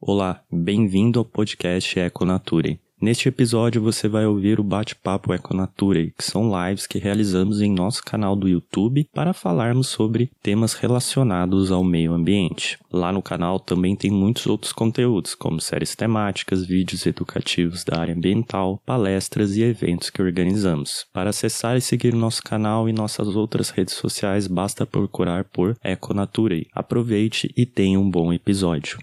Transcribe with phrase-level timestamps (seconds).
[0.00, 2.78] Olá, bem-vindo ao podcast Econature.
[3.02, 8.04] Neste episódio você vai ouvir o bate-papo Econature, que são lives que realizamos em nosso
[8.04, 12.78] canal do YouTube para falarmos sobre temas relacionados ao meio ambiente.
[12.92, 18.14] Lá no canal também tem muitos outros conteúdos, como séries temáticas, vídeos educativos da área
[18.14, 21.06] ambiental, palestras e eventos que organizamos.
[21.12, 26.68] Para acessar e seguir nosso canal e nossas outras redes sociais, basta procurar por Econature.
[26.72, 28.96] Aproveite e tenha um bom episódio.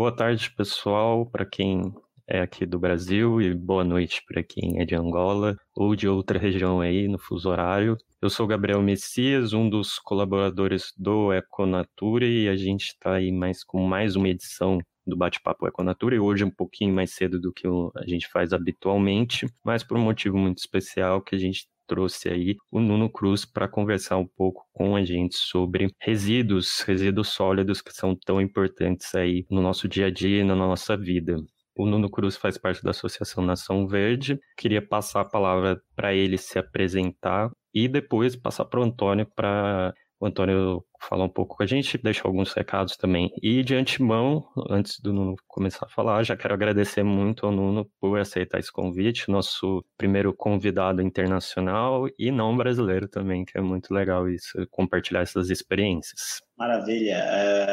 [0.00, 1.92] Boa tarde, pessoal, para quem
[2.26, 6.38] é aqui do Brasil e boa noite para quem é de Angola ou de outra
[6.38, 7.98] região aí no fuso horário.
[8.18, 13.62] Eu sou Gabriel Messias, um dos colaboradores do Econatura e a gente está aí mais
[13.62, 17.66] com mais uma edição do Bate-Papo Econatura e hoje um pouquinho mais cedo do que
[17.68, 22.56] a gente faz habitualmente, mas por um motivo muito especial que a gente trouxe aí
[22.70, 27.92] o Nuno Cruz para conversar um pouco com a gente sobre resíduos, resíduos sólidos que
[27.92, 31.36] são tão importantes aí no nosso dia a dia e na nossa vida.
[31.76, 34.38] O Nuno Cruz faz parte da Associação Nação Verde.
[34.56, 39.92] Queria passar a palavra para ele se apresentar e depois passar para o Antônio para
[40.20, 43.32] o Antônio falar um pouco com a gente, deixar alguns recados também.
[43.42, 47.90] E de antemão, antes do Nuno começar a falar, já quero agradecer muito ao Nuno
[48.00, 53.92] por aceitar esse convite, nosso primeiro convidado internacional e não brasileiro também, que é muito
[53.94, 56.40] legal isso, compartilhar essas experiências.
[56.58, 57.24] Maravilha.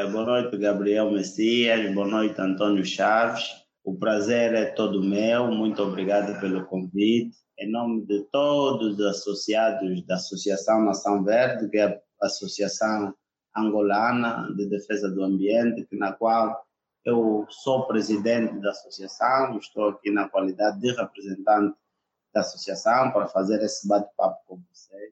[0.07, 1.93] Uh, boa noite, Gabriel Messias.
[1.93, 3.67] Boa noite, Antônio Chaves.
[3.83, 7.37] O prazer é todo meu, muito obrigado pelo convite.
[7.57, 13.13] Em nome de todos os associados da Associação Nação Verde, que é Associação
[13.55, 16.65] Angolana de Defesa do Ambiente, na qual
[17.05, 21.75] eu sou presidente da associação, estou aqui na qualidade de representante
[22.33, 25.11] da associação para fazer esse bate-papo com vocês.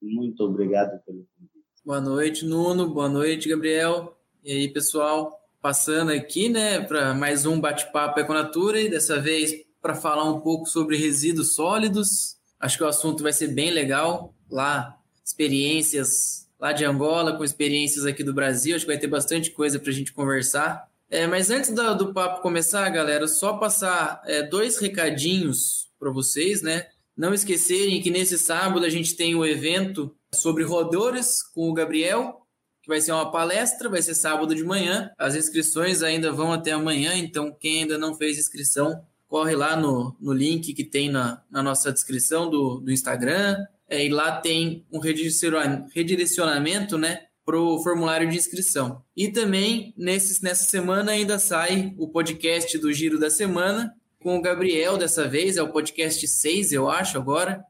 [0.00, 1.64] Muito obrigado pelo convite.
[1.84, 2.88] Boa noite, Nuno.
[2.92, 4.16] Boa noite, Gabriel.
[4.42, 5.44] E aí, pessoal?
[5.64, 9.50] passando aqui, né, para mais um bate-papo Econatura e dessa vez
[9.80, 12.36] para falar um pouco sobre resíduos sólidos.
[12.60, 14.34] Acho que o assunto vai ser bem legal.
[14.50, 18.76] Lá, experiências lá de Angola, com experiências aqui do Brasil.
[18.76, 20.88] Acho que vai ter bastante coisa para a gente conversar.
[21.10, 26.62] É, mas antes do, do, papo começar, galera, só passar é, dois recadinhos para vocês,
[26.62, 26.86] né?
[27.16, 31.72] Não esquecerem que nesse sábado a gente tem o um evento sobre rodores com o
[31.72, 32.44] Gabriel,
[32.82, 35.10] que vai ser uma palestra, vai ser sábado de manhã.
[35.16, 40.16] As inscrições ainda vão até amanhã, então quem ainda não fez inscrição, corre lá no,
[40.20, 43.64] no link que tem na, na nossa descrição do, do Instagram.
[43.88, 47.26] É, e lá tem um redirecionamento, né?
[47.44, 49.02] Para o formulário de inscrição.
[49.14, 54.40] E também, nesse, nessa semana, ainda sai o podcast do Giro da Semana, com o
[54.40, 57.62] Gabriel dessa vez, é o podcast 6, eu acho, agora.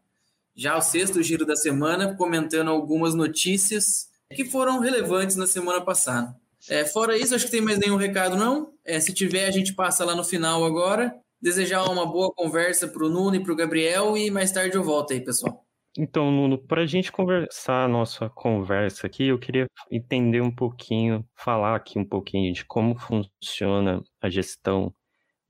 [0.55, 6.37] Já o sexto Giro da Semana, comentando algumas notícias que foram relevantes na semana passada.
[6.69, 8.73] É, fora isso, acho que tem mais nenhum recado, não.
[8.85, 11.15] É, se tiver, a gente passa lá no final agora.
[11.41, 14.83] Desejar uma boa conversa para o Nuno e para o Gabriel e mais tarde eu
[14.83, 15.64] volto aí, pessoal.
[15.97, 21.25] Então, Nuno, para a gente conversar a nossa conversa aqui, eu queria entender um pouquinho,
[21.37, 24.93] falar aqui um pouquinho de como funciona a gestão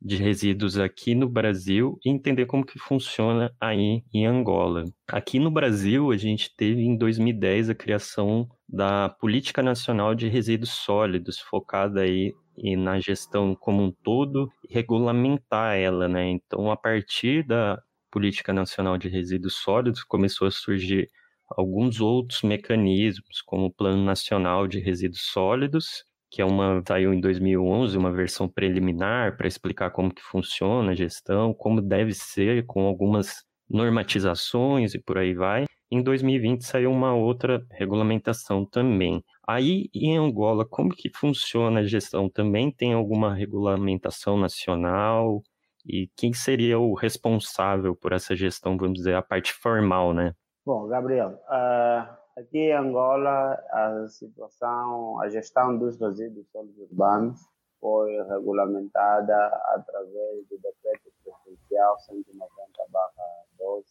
[0.02, 4.84] de resíduos aqui no Brasil e entender como que funciona aí em Angola.
[5.08, 10.72] Aqui no Brasil, a gente teve em 2010 a criação da Política Nacional de Resíduos
[10.72, 12.34] Sólidos, focada aí
[12.78, 16.28] na gestão como um todo e regulamentar ela, né?
[16.30, 17.80] Então, a partir da
[18.14, 21.08] Política Nacional de Resíduos Sólidos, começou a surgir
[21.50, 27.20] alguns outros mecanismos, como o Plano Nacional de Resíduos Sólidos, que é uma saiu em
[27.20, 32.86] 2011, uma versão preliminar para explicar como que funciona a gestão, como deve ser com
[32.86, 35.64] algumas normatizações e por aí vai.
[35.90, 39.24] Em 2020 saiu uma outra regulamentação também.
[39.44, 42.28] Aí em Angola, como que funciona a gestão?
[42.28, 45.42] Também tem alguma regulamentação nacional?
[45.86, 50.34] E quem seria o responsável por essa gestão, vamos dizer, a parte formal, né?
[50.64, 57.38] Bom, Gabriel, uh Aqui em Angola, a situação, a gestão dos resíduos sólidos urbanos
[57.80, 63.84] foi regulamentada através do decreto presidencial 190/12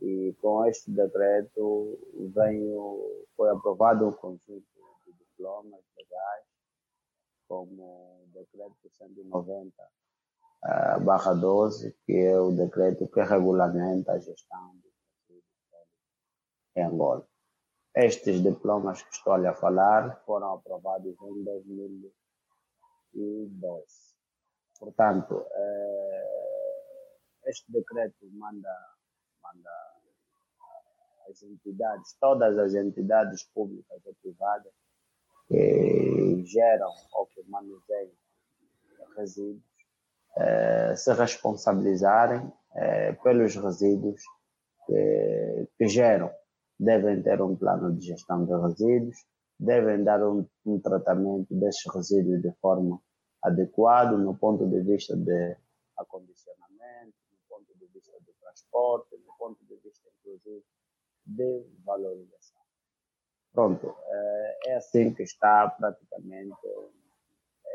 [0.00, 1.98] e com este decreto
[2.32, 4.62] veio, foi aprovado um conjunto
[5.04, 6.44] de diplomas legais
[7.48, 9.72] como o decreto 190
[11.04, 14.74] barra 12, que é o decreto que regulamenta a gestão
[15.26, 15.46] sólidos
[16.76, 17.26] em Angola.
[17.94, 23.86] Estes diplomas que estou a falar foram aprovados em 2012.
[24.78, 28.72] Portanto, eh, este decreto manda,
[29.42, 29.70] manda
[31.28, 34.72] as entidades, todas as entidades públicas ou privadas
[35.48, 38.12] que geram ou que manuseiam
[39.16, 39.67] resíduos
[40.38, 44.22] eh, se responsabilizarem eh, pelos resíduos
[44.86, 46.30] que, que, geram.
[46.78, 49.16] Devem ter um plano de gestão de resíduos,
[49.58, 53.00] devem dar um, um tratamento desses resíduos de forma
[53.42, 55.56] adequada no ponto de vista de
[55.96, 60.64] acondicionamento, no ponto de vista de transporte, no ponto de vista, inclusive,
[61.26, 62.60] de valorização.
[63.52, 66.54] Pronto, eh, é assim que está praticamente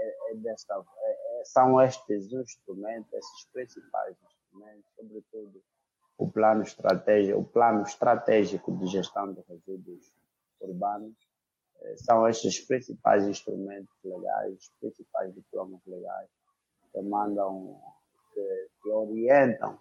[0.04, 5.64] é, é é, é, são estes instrumentos, esses principais instrumentos, sobretudo
[6.18, 10.14] o plano estratégico, o plano estratégico de gestão de resíduos
[10.62, 11.16] urbanos,
[11.82, 16.30] é, são estes principais instrumentos legais, principais diplomas legais
[16.92, 17.80] que mandam,
[18.34, 19.80] que, que orientam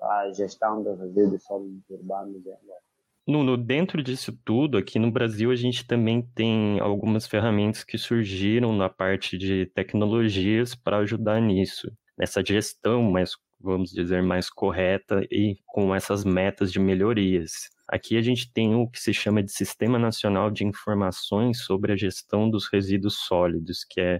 [0.00, 2.91] a gestão de resíduos sólidos urbanos em Angola.
[3.26, 8.76] Nuno, dentro disso tudo, aqui no Brasil a gente também tem algumas ferramentas que surgiram
[8.76, 11.88] na parte de tecnologias para ajudar nisso,
[12.18, 17.70] nessa gestão mais, vamos dizer, mais correta e com essas metas de melhorias.
[17.88, 21.96] Aqui a gente tem o que se chama de Sistema Nacional de Informações sobre a
[21.96, 24.18] Gestão dos Resíduos Sólidos, que é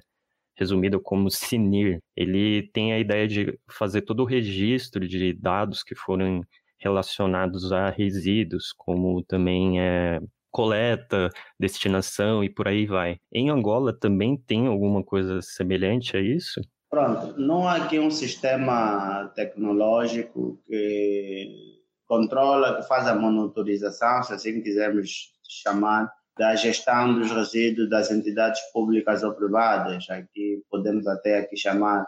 [0.56, 1.98] resumido como CINIR.
[2.16, 6.42] Ele tem a ideia de fazer todo o registro de dados que foram
[6.82, 10.20] relacionados a resíduos, como também é,
[10.50, 13.18] coleta, destinação e por aí vai.
[13.32, 16.60] Em Angola também tem alguma coisa semelhante a isso?
[16.90, 24.60] Pronto, não há aqui um sistema tecnológico que controla, que faz a monitorização, se assim
[24.60, 30.08] quisermos chamar, da gestão dos resíduos das entidades públicas ou privadas.
[30.10, 32.06] Aqui podemos até aqui chamar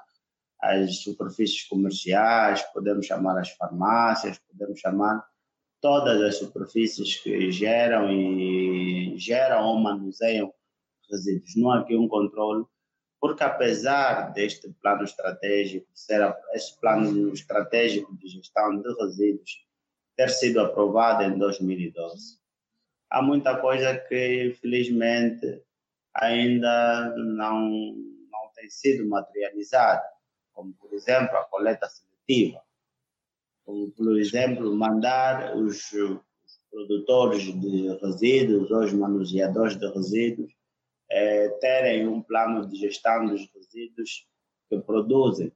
[0.65, 5.25] as superfícies comerciais, podemos chamar as farmácias, podemos chamar
[5.81, 10.53] todas as superfícies que geram e geram ou manuseiam
[11.11, 11.55] resíduos.
[11.57, 12.65] Não há aqui um controle,
[13.21, 19.67] porque apesar deste plano estratégico, ser este plano estratégico de gestão de resíduos
[20.17, 22.39] ter sido aprovado em 2012,
[23.11, 25.63] há muita coisa que infelizmente
[26.15, 30.14] ainda não, não tem sido materializada
[30.55, 32.63] como por exemplo a coleta seletiva,
[33.65, 35.93] como por exemplo mandar os,
[36.75, 40.53] produtores de resíduos os manuseadores de resíduos
[41.09, 44.27] é, terem um plano de gestão dos resíduos
[44.69, 45.53] que produzem.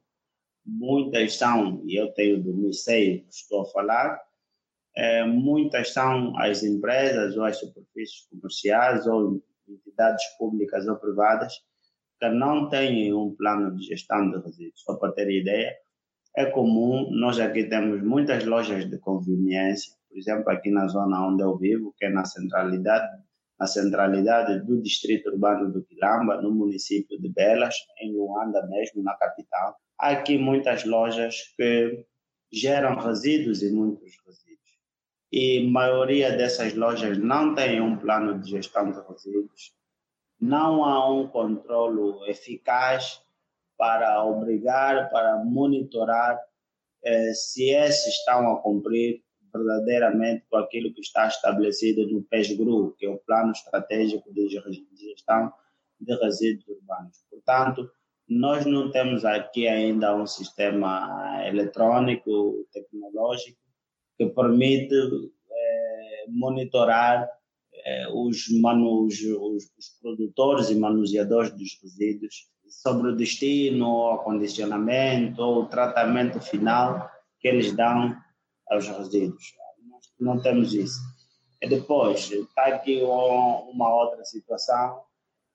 [0.65, 4.21] Muitas são, e eu tenho do MICEI que estou a falar,
[4.95, 11.53] é, muitas são as empresas ou as superfícies comerciais ou entidades públicas ou privadas
[12.19, 14.81] que não têm um plano de gestão de resíduos.
[14.81, 15.73] Só para ter ideia,
[16.35, 21.43] é comum, nós aqui temos muitas lojas de conveniência, por exemplo, aqui na zona onde
[21.43, 23.07] eu vivo, que é na centralidade,
[23.59, 29.15] na centralidade do distrito urbano do Quilamba, no município de Belas, em Luanda mesmo, na
[29.15, 29.75] capital.
[29.99, 32.05] Há aqui muitas lojas que
[32.51, 34.59] geram resíduos e muitos resíduos.
[35.31, 39.73] E a maioria dessas lojas não tem um plano de gestão de resíduos
[40.39, 43.21] não há um controle eficaz
[43.77, 46.39] para obrigar, para monitorar
[47.03, 53.05] eh, se esses estão a cumprir verdadeiramente com aquilo que está estabelecido no PESGRU, que
[53.05, 55.51] é o Plano Estratégico de Gestão
[55.99, 57.25] de Resíduos Urbanos.
[57.29, 57.89] Portanto,
[58.27, 63.57] nós não temos aqui ainda um sistema eletrônico, tecnológico,
[64.17, 67.27] que permite eh, monitorar
[68.13, 75.65] os, os, os, os, produtores e manuseadores dos resíduos sobre o destino, o acondicionamento o
[75.65, 77.09] tratamento final
[77.39, 78.15] que eles dão
[78.69, 79.53] aos resíduos.
[80.19, 80.99] Não, não temos isso.
[81.61, 85.01] E depois, está aqui uma outra situação,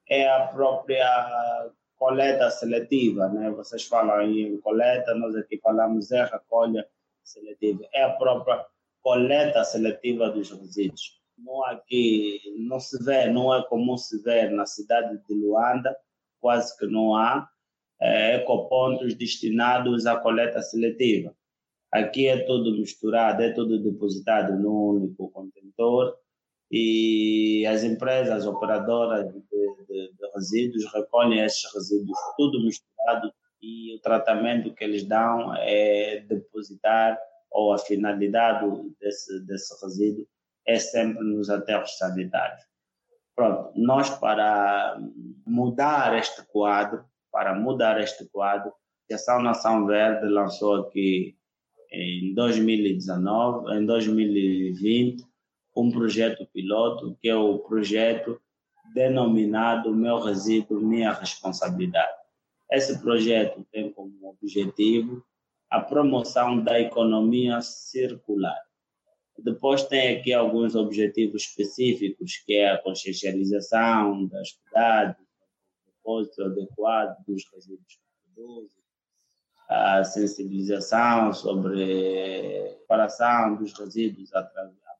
[0.09, 3.50] é a própria coleta seletiva, né?
[3.50, 6.87] Vocês falam em coleta, nós aqui falamos em recolha
[7.23, 7.87] seletiva.
[7.93, 8.66] É a própria
[9.00, 14.67] coleta seletiva dos resíduos não aqui não se vê, não é comum se ver na
[14.67, 15.97] cidade de Luanda,
[16.41, 17.49] quase que não há
[18.00, 21.35] é, ecopontos destinados à coleta seletiva.
[21.93, 26.17] Aqui é tudo misturado, é tudo depositado num único contentor
[26.71, 34.00] e as empresas operadoras de, de, de resíduos recolhem esses resíduos tudo misturado e o
[34.00, 37.19] tratamento que eles dão é depositar
[37.50, 38.67] ou a finalidade
[39.00, 40.26] desse, desse resíduo
[40.66, 42.62] é sempre nos aterros sanitários.
[43.35, 44.99] Pronto, nós para
[45.47, 48.73] mudar este quadro, para mudar este quadro,
[49.11, 51.37] a Ação Nação Verde lançou aqui
[51.92, 55.25] em 2019, em 2020,
[55.76, 58.40] um projeto piloto, que é o projeto
[58.94, 62.12] denominado Meu Resíduo, Minha Responsabilidade.
[62.71, 65.25] Esse projeto tem como objetivo
[65.71, 68.59] a promoção da economia circular.
[69.38, 77.17] Depois tem aqui alguns objetivos específicos, que é a consciencialização das cidades, o depósito adequado
[77.26, 77.99] dos resíduos
[78.35, 78.85] produzem,
[79.69, 84.43] a sensibilização sobre a separação dos resíduos a,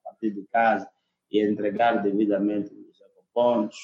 [0.03, 0.89] partir de casa
[1.31, 3.77] e entregar devidamente nos ecopontos,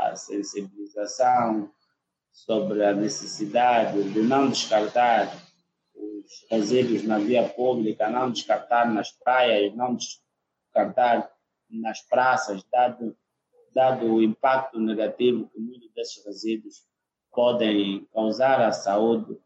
[0.00, 1.70] a sensibilização
[2.32, 5.30] sobre a necessidade de não descartar
[6.24, 11.30] os resíduos na via pública, não descartar nas praias, não descartar
[11.68, 13.16] nas praças, dado,
[13.74, 16.84] dado o impacto negativo que muitos desses resíduos
[17.30, 19.38] podem causar à saúde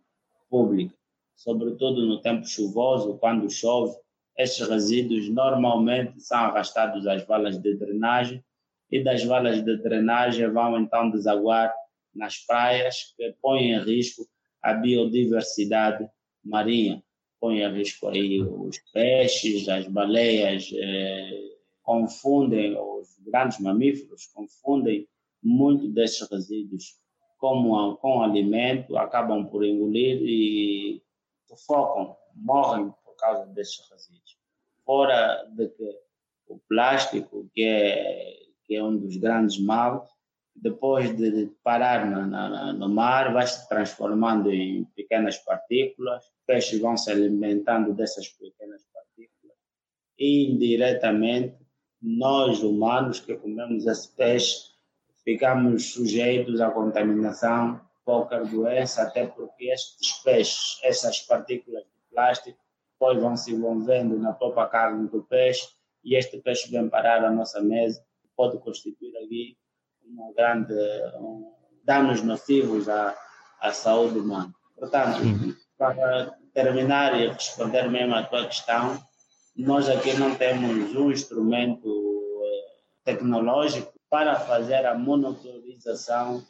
[0.50, 0.94] pública,
[1.34, 3.96] sobretudo no tempo chuvoso, quando chove,
[4.36, 8.44] estes resíduos normalmente são arrastados às valas de drenagem
[8.90, 11.74] e das valas de drenagem vão então desaguar
[12.14, 14.26] nas praias, que põem em risco
[14.62, 16.08] a biodiversidade
[16.46, 17.02] marinha,
[17.40, 25.06] põe em risco aí os peixes, as baleias, eh, confundem os grandes mamíferos, confundem
[25.42, 26.96] muito destes resíduos
[27.38, 31.02] como com alimento, acabam por engolir e
[31.46, 34.36] sufocam, morrem por causa destes resíduos.
[34.84, 35.98] Fora de que
[36.48, 40.08] o plástico, que é, que é um dos grandes males,
[40.62, 46.96] depois de parar na, na, no mar, vai se transformando em pequenas partículas, peixes vão
[46.96, 49.56] se alimentando dessas pequenas partículas.
[50.18, 51.56] E indiretamente
[52.00, 54.76] nós humanos que comemos esse peixe
[55.24, 62.58] ficamos sujeitos à contaminação, qualquer doença, até porque estes peixes, essas partículas de plástico,
[62.92, 65.68] depois vão se envolvendo na própria carne do peixe
[66.04, 68.02] e este peixe vem parar à nossa mesa,
[68.36, 69.56] pode constituir ali
[70.08, 70.74] uma grande
[71.18, 71.52] um,
[71.84, 73.16] danos nocivos à,
[73.60, 74.52] à saúde humana.
[74.76, 75.20] Portanto,
[75.78, 79.02] para terminar e responder mesmo à tua questão,
[79.56, 82.66] nós aqui não temos um instrumento eh,
[83.04, 86.44] tecnológico para fazer a monitorização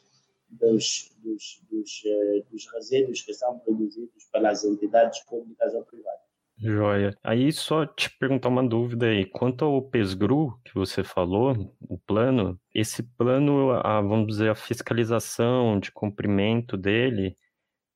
[0.49, 6.26] dos, dos, dos, eh, dos resíduos que são produzidos pelas entidades públicas ou privadas.
[6.59, 7.15] Joia.
[7.23, 9.25] Aí só te perguntar uma dúvida aí.
[9.25, 15.79] Quanto ao PESGRU que você falou, o plano, esse plano, a, vamos dizer, a fiscalização
[15.79, 17.35] de cumprimento dele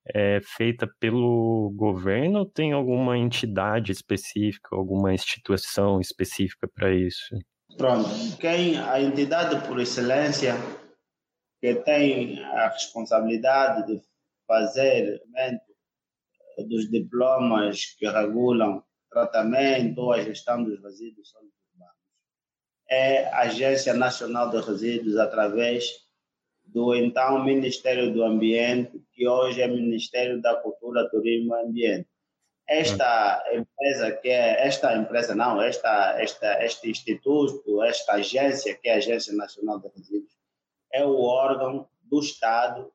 [0.05, 7.35] é feita pelo governo ou tem alguma entidade específica, alguma instituição específica para isso?
[7.77, 8.09] Pronto.
[8.39, 10.55] Quem a entidade por excelência
[11.61, 14.01] que tem a responsabilidade de
[14.47, 15.21] fazer
[16.57, 21.95] dos diplomas que regulam tratamento ou a gestão dos resíduos sólidos urbanos.
[22.89, 25.89] É a Agência Nacional de Resíduos, através
[26.63, 32.07] do então Ministério do Ambiente, que hoje é Ministério da Cultura, Turismo e Ambiente.
[32.67, 38.93] Esta empresa que é esta empresa não, esta esta este instituto, esta agência que é
[38.93, 40.41] a Agência Nacional de Resíduos
[40.93, 42.91] é o órgão do Estado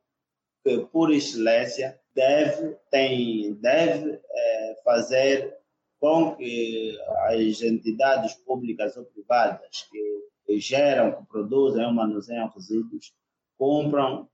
[0.62, 5.54] que por excelência deve, tem, deve é, fazer
[6.00, 13.12] com que as entidades públicas ou privadas que geram, que produzem ou manuseiam resíduos
[13.58, 14.28] cumpram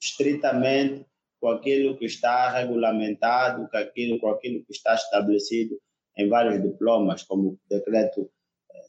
[0.00, 1.06] estritamente
[1.40, 5.78] com aquilo que está regulamentado, com aquilo, com aquilo que está estabelecido
[6.16, 8.30] em vários diplomas, como o decreto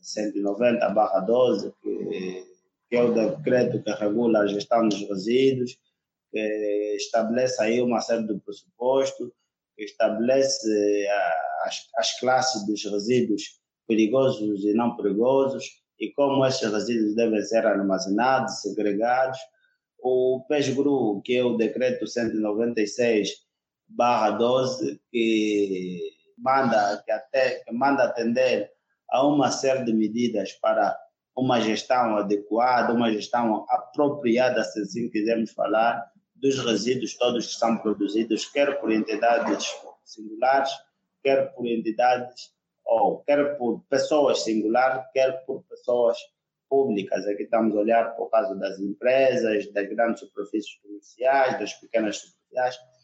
[0.02, 2.46] 190/12, que,
[2.90, 5.78] que é o decreto que regula a gestão dos resíduos,
[6.32, 9.30] que estabelece aí uma série de pressupostos,
[9.76, 10.68] que estabelece
[11.06, 11.10] eh,
[11.64, 15.66] as, as classes dos resíduos perigosos e não perigosos
[16.00, 19.38] e como esses resíduos devem ser armazenados, segregados.
[20.00, 23.30] O PESGRU, que é o decreto 196
[23.90, 28.70] 12, que manda, que, até, que manda atender
[29.10, 30.98] a uma série de medidas para
[31.36, 36.06] uma gestão adequada, uma gestão apropriada, se assim quisermos falar,
[36.40, 39.68] dos resíduos todos que são produzidos, quer por entidades
[40.04, 40.72] singulares,
[41.24, 42.52] quer por entidades
[42.86, 46.18] ou quer por pessoas singulares, quer por pessoas
[46.70, 47.26] públicas.
[47.28, 52.38] Aqui estamos a olhar por causa das empresas, das grandes superfícies comerciais, das pequenas superfícies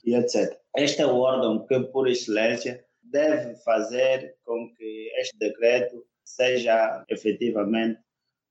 [0.05, 0.57] e etc.
[0.77, 7.99] Este é o órgão que, por excelência, deve fazer com que este decreto seja efetivamente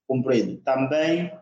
[0.06, 0.60] cumprido.
[0.62, 1.32] Também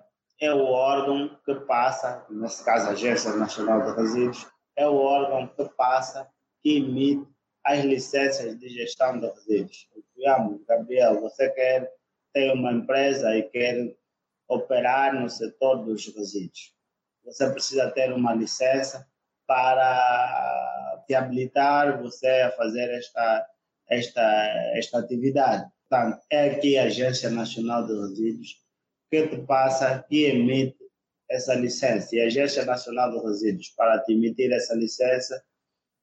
[0.40, 5.46] é o órgão que passa, nesse caso a Agência Nacional de Resíduos, é o órgão
[5.48, 6.26] que passa,
[6.62, 7.28] que emite
[7.62, 9.86] as licenças de gestão de resíduos.
[10.16, 11.92] Digamos, Gabriel, você quer
[12.32, 13.94] ter uma empresa e quer
[14.48, 16.74] operar no setor dos resíduos.
[17.24, 19.06] Você precisa ter uma licença
[19.46, 23.46] para te habilitar você a fazer esta,
[23.88, 24.22] esta,
[24.74, 25.68] esta atividade.
[25.88, 28.69] Portanto, é aqui a Agência Nacional de Resíduos
[29.10, 30.76] que te passa e emite
[31.28, 32.14] essa licença.
[32.14, 35.42] E a Agência Nacional de Resíduos, para te emitir essa licença,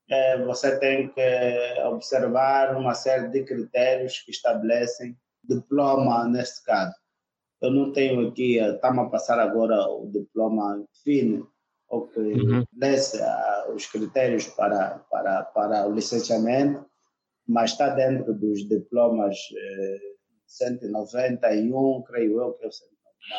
[0.10, 6.96] é, você tem que observar uma série de critérios que estabelecem diploma neste caso.
[7.62, 11.50] Eu não tenho aqui, estamos a passar agora o diploma fino,
[11.90, 12.64] o que uhum.
[12.72, 16.86] desce uh, os critérios para, para, para o licenciamento,
[17.48, 20.00] mas está dentro dos diplomas eh,
[20.46, 22.72] 191, creio eu, que é o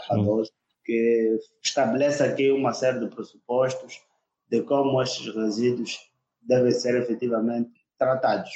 [0.08, 0.50] 192,
[0.84, 4.00] que estabelece aqui uma série de pressupostos
[4.50, 5.98] de como estes resíduos
[6.42, 8.50] devem ser efetivamente tratados.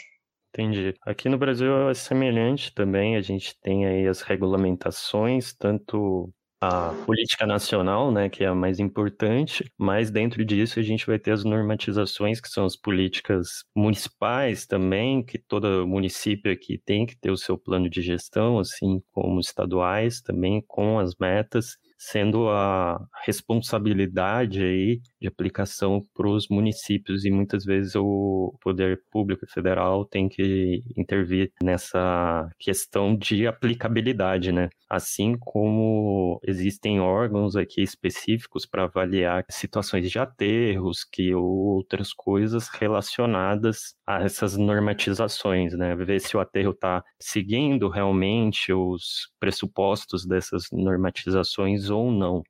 [0.54, 0.94] Entendi.
[1.02, 7.44] Aqui no Brasil é semelhante também, a gente tem aí as regulamentações, tanto a política
[7.44, 11.42] nacional, né, que é a mais importante, mas dentro disso a gente vai ter as
[11.42, 17.36] normatizações, que são as políticas municipais também, que todo município aqui tem que ter o
[17.36, 25.00] seu plano de gestão, assim como estaduais também, com as metas sendo a responsabilidade aí
[25.22, 31.52] de aplicação para os municípios e muitas vezes o poder público federal tem que intervir
[31.62, 34.68] nessa questão de aplicabilidade, né?
[34.90, 43.94] Assim como existem órgãos aqui específicos para avaliar situações de aterros, que outras coisas relacionadas
[44.06, 45.94] a essas normatizações, né?
[45.96, 52.42] Ver se o aterro está seguindo realmente os pressupostos dessas normatizações ou não.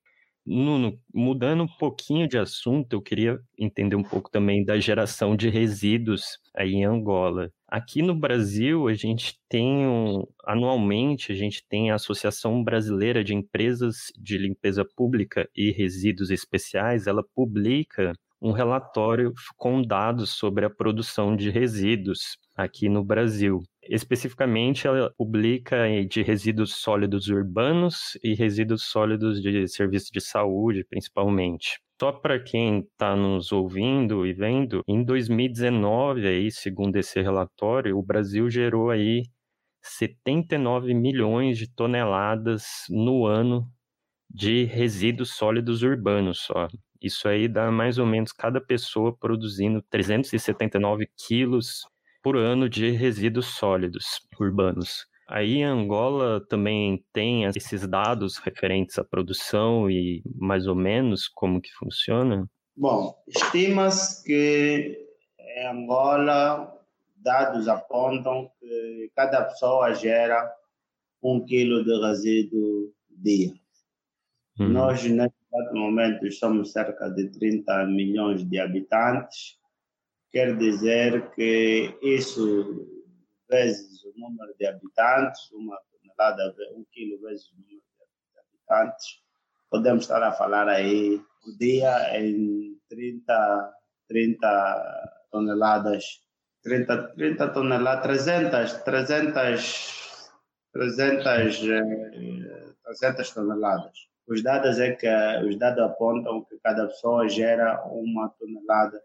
[0.44, 5.49] Nuno, mudando um pouquinho de assunto, eu queria entender um pouco também da geração de
[5.49, 7.49] resíduos aí em Angola.
[7.68, 13.34] Aqui no Brasil, a gente tem, um, anualmente, a gente tem a Associação Brasileira de
[13.34, 20.70] Empresas de Limpeza Pública e Resíduos Especiais, ela publica um relatório com dados sobre a
[20.70, 23.62] produção de resíduos aqui no Brasil.
[23.88, 25.76] Especificamente, ela publica
[26.08, 31.80] de resíduos sólidos urbanos e resíduos sólidos de serviço de saúde, principalmente.
[32.00, 38.02] Só para quem está nos ouvindo e vendo, em 2019, aí, segundo esse relatório, o
[38.02, 39.25] Brasil gerou aí
[39.82, 43.68] 79 milhões de toneladas no ano
[44.30, 46.68] de resíduos sólidos urbanos só.
[47.00, 51.82] Isso aí dá mais ou menos cada pessoa produzindo 379 quilos
[52.23, 55.06] por ano de resíduos sólidos urbanos.
[55.28, 61.73] Aí Angola também tem esses dados referentes à produção e mais ou menos como que
[61.73, 62.47] funciona?
[62.76, 65.06] Bom, estima-se que
[65.39, 66.73] em Angola
[67.17, 70.52] dados apontam que cada pessoa gera
[71.23, 73.52] um quilo de resíduo dia.
[74.58, 74.69] Hum.
[74.69, 75.35] Nós, neste
[75.73, 79.58] momento, somos cerca de 30 milhões de habitantes
[80.32, 82.88] quer dizer que isso
[83.49, 87.82] vezes o número de habitantes, uma tonelada, um quilo vezes o número
[88.32, 89.23] de habitantes,
[89.71, 93.73] podemos estar a falar aí por dia em 30,
[94.08, 96.04] 30 toneladas,
[96.62, 100.30] 30, 30 toneladas, 300, 300,
[100.73, 101.60] 300,
[102.84, 104.08] 300 toneladas.
[104.26, 105.08] Os dados é que
[105.47, 109.02] os dados apontam que cada pessoa gera uma tonelada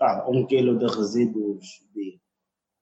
[0.00, 2.20] ah, um quilo de resíduos de.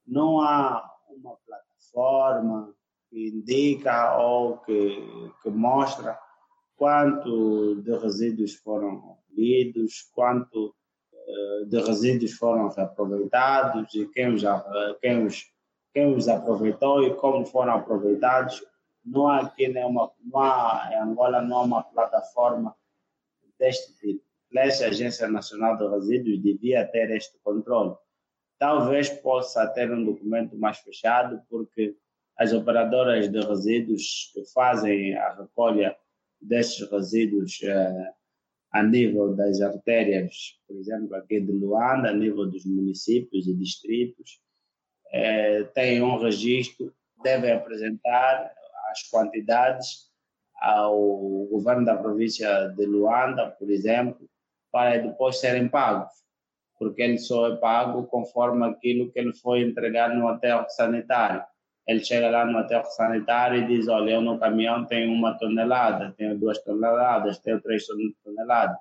[0.05, 2.73] Não há uma plataforma
[3.09, 6.17] que indica ou que, que mostra
[6.75, 10.67] quanto de resíduos foram lidos, quanto
[11.11, 14.43] uh, de resíduos foram reaproveitados e quem os,
[15.01, 15.43] quem, os,
[15.93, 18.63] quem os aproveitou e como foram aproveitados.
[19.03, 22.75] Não há aqui nenhuma, não há, em Angola não há uma plataforma
[23.57, 27.95] deste tipo essa Agência Nacional de Resíduos devia ter este controle.
[28.57, 31.95] Talvez possa ter um documento mais fechado, porque
[32.37, 35.95] as operadoras de resíduos que fazem a recolha
[36.41, 38.11] destes resíduos eh,
[38.71, 44.39] a nível das artérias, por exemplo, aqui de Luanda, a nível dos municípios e distritos,
[45.11, 48.53] eh, têm um registro, devem apresentar
[48.91, 50.07] as quantidades
[50.59, 50.97] ao
[51.49, 54.29] governo da província de Luanda, por exemplo,
[54.71, 56.11] para depois serem pagos,
[56.77, 61.43] porque ele só é pago conforme aquilo que ele foi entregar no aterro sanitário.
[61.87, 66.13] Ele chega lá no aterro sanitário e diz: Olha, eu no caminhão tenho uma tonelada,
[66.17, 67.85] tenho duas toneladas, tenho três
[68.23, 68.77] toneladas.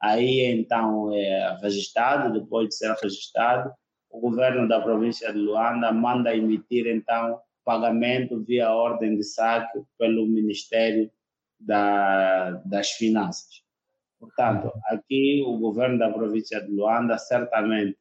[0.00, 3.72] Aí então é registrado, depois de ser registrado,
[4.10, 10.26] o governo da província de Luanda manda emitir então pagamento via ordem de saque pelo
[10.26, 11.10] Ministério
[11.58, 13.65] da, das Finanças.
[14.18, 17.98] Portanto, aqui o governo da província de Luanda certamente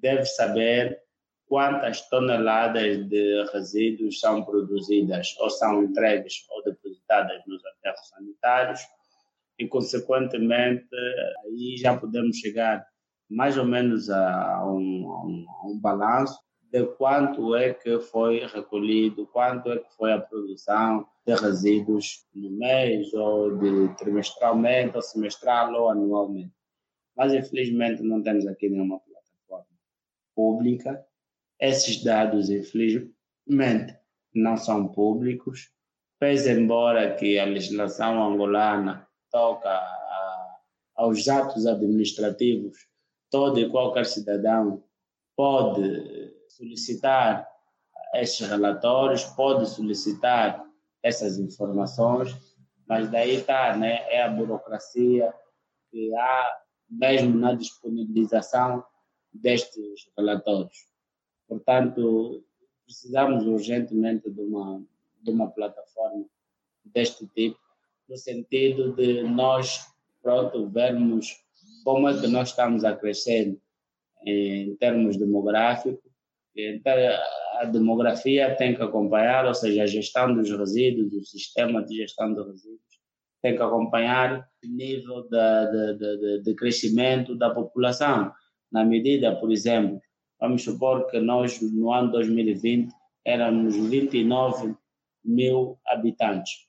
[0.00, 1.00] deve saber
[1.46, 8.80] quantas toneladas de resíduos são produzidas ou são entregues ou depositadas nos aterros sanitários
[9.58, 10.88] e, consequentemente,
[11.44, 12.86] aí já podemos chegar
[13.28, 16.38] mais ou menos a um, a um, a um balanço
[16.76, 22.50] de quanto é que foi recolhido, quanto é que foi a produção de resíduos no
[22.50, 26.52] mês, ou de trimestralmente, ou semestral, ou anualmente.
[27.16, 29.74] Mas, infelizmente, não temos aqui nenhuma plataforma
[30.34, 31.02] pública.
[31.58, 33.96] Esses dados, infelizmente,
[34.34, 35.70] não são públicos,
[36.20, 40.58] pese embora que a legislação angolana toca a,
[40.96, 42.86] aos atos administrativos,
[43.30, 44.84] todo e qualquer cidadão
[45.34, 47.46] pode solicitar
[48.14, 50.64] estes relatórios, pode solicitar
[51.02, 52.34] essas informações,
[52.88, 55.32] mas daí está, né, é a burocracia
[55.90, 58.84] que há mesmo na disponibilização
[59.32, 60.86] destes relatórios.
[61.48, 62.44] Portanto,
[62.84, 64.82] precisamos urgentemente de uma,
[65.20, 66.24] de uma plataforma
[66.84, 67.58] deste tipo,
[68.08, 69.92] no sentido de nós,
[70.22, 71.44] pronto, vermos
[71.84, 73.58] como é que nós estamos a crescer
[74.24, 76.15] em termos demográficos
[76.56, 76.92] então,
[77.60, 82.32] a demografia tem que acompanhar, ou seja, a gestão dos resíduos, o sistema de gestão
[82.32, 82.80] dos resíduos,
[83.42, 88.32] tem que acompanhar o nível de, de, de, de crescimento da população.
[88.72, 90.00] Na medida, por exemplo,
[90.40, 92.92] vamos supor que nós, no ano 2020,
[93.24, 94.74] éramos 29
[95.24, 96.66] mil habitantes.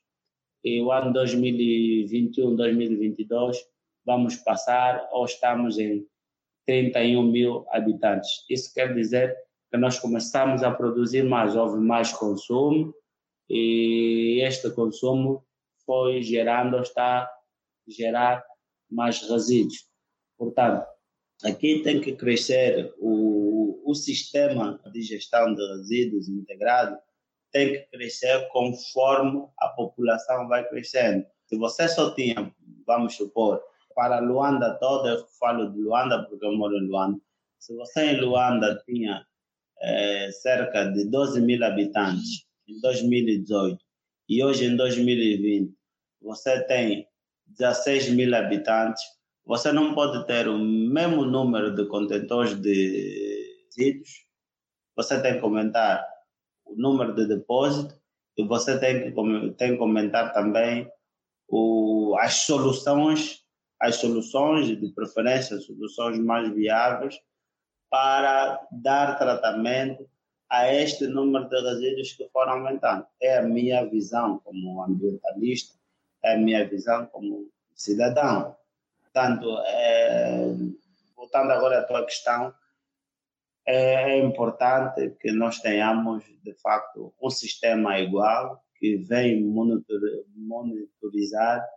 [0.64, 3.58] E o ano 2021, 2022,
[4.06, 6.06] vamos passar ou estamos em
[6.66, 8.44] 31 mil habitantes.
[8.50, 9.36] Isso quer dizer
[9.74, 12.94] nós começamos a produzir mais, houve mais consumo
[13.50, 15.46] e este consumo
[15.86, 17.32] foi gerando, está a
[17.88, 18.44] gerar
[18.90, 19.88] mais resíduos.
[20.38, 20.86] Portanto,
[21.44, 26.98] aqui tem que crescer o, o sistema de gestão de resíduos integrado,
[27.52, 31.26] tem que crescer conforme a população vai crescendo.
[31.46, 32.54] Se você só tinha,
[32.86, 33.62] vamos supor,
[33.96, 37.20] para Luanda toda, eu falo de Luanda porque eu moro em Luanda,
[37.58, 39.26] se você em Luanda tinha
[39.82, 43.78] é, cerca de 12 mil habitantes em 2018
[44.30, 45.74] e hoje em 2020
[46.22, 47.08] você tem
[47.48, 49.02] 16 mil habitantes,
[49.46, 54.26] você não pode ter o mesmo número de contentores de resíduos,
[54.96, 56.06] você tem que aumentar
[56.66, 57.96] o número de depósito
[58.36, 60.90] e você tem que, tem que aumentar também
[61.48, 63.42] o, as soluções,
[63.80, 67.18] as soluções, de preferência, soluções mais viáveis
[67.90, 70.08] para dar tratamento
[70.50, 73.06] a este número de resíduos que foram aumentando.
[73.22, 75.76] É a minha visão como ambientalista,
[76.24, 78.56] é a minha visão como cidadão.
[79.02, 80.56] Portanto, é,
[81.16, 82.54] voltando agora à tua questão,
[83.66, 91.68] é, é importante que nós tenhamos, de facto, um sistema igual que vem monitorizar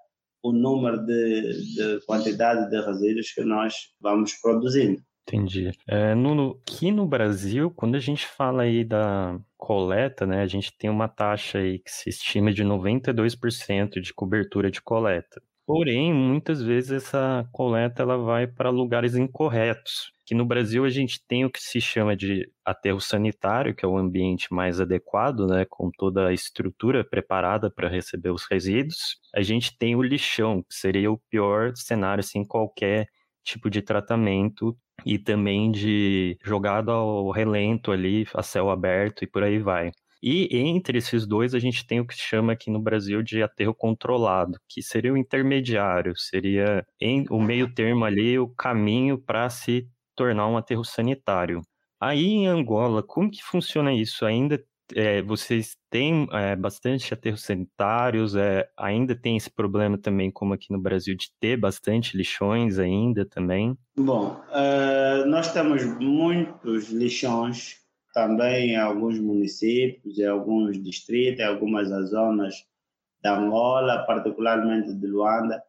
[0.43, 5.03] o número de, de quantidade de resíduos que nós vamos produzindo.
[5.31, 5.71] Entendi.
[5.87, 10.77] É, no, aqui no Brasil, quando a gente fala aí da coleta, né, a gente
[10.77, 15.41] tem uma taxa aí que se estima de 92% de cobertura de coleta.
[15.65, 20.13] Porém, muitas vezes essa coleta ela vai para lugares incorretos.
[20.25, 23.89] Aqui no Brasil a gente tem o que se chama de aterro sanitário, que é
[23.89, 29.21] o ambiente mais adequado, né, com toda a estrutura preparada para receber os resíduos.
[29.33, 33.07] A gente tem o lixão, que seria o pior cenário assim, qualquer
[33.45, 39.43] tipo de tratamento e também de jogado ao relento ali, a céu aberto e por
[39.43, 39.91] aí vai.
[40.23, 43.43] E entre esses dois, a gente tem o que se chama aqui no Brasil de
[43.43, 49.49] aterro controlado, que seria o intermediário, seria em, o meio termo ali, o caminho para
[49.49, 51.63] se tornar um aterro sanitário.
[51.99, 54.27] Aí em Angola, como que funciona isso?
[54.27, 54.63] Ainda
[54.95, 60.73] é, vocês têm é, bastante aterros sanitários, é, ainda tem esse problema também, como aqui
[60.73, 63.77] no Brasil, de ter bastante lixões ainda também?
[63.97, 67.77] Bom, uh, nós temos muitos lixões
[68.13, 72.55] também em alguns municípios, em alguns distritos, em algumas zonas
[73.23, 75.63] da Angola, particularmente de Luanda,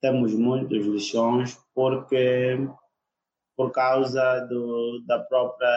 [0.00, 2.58] temos muitos lixões porque
[3.56, 5.68] por causa do, da própria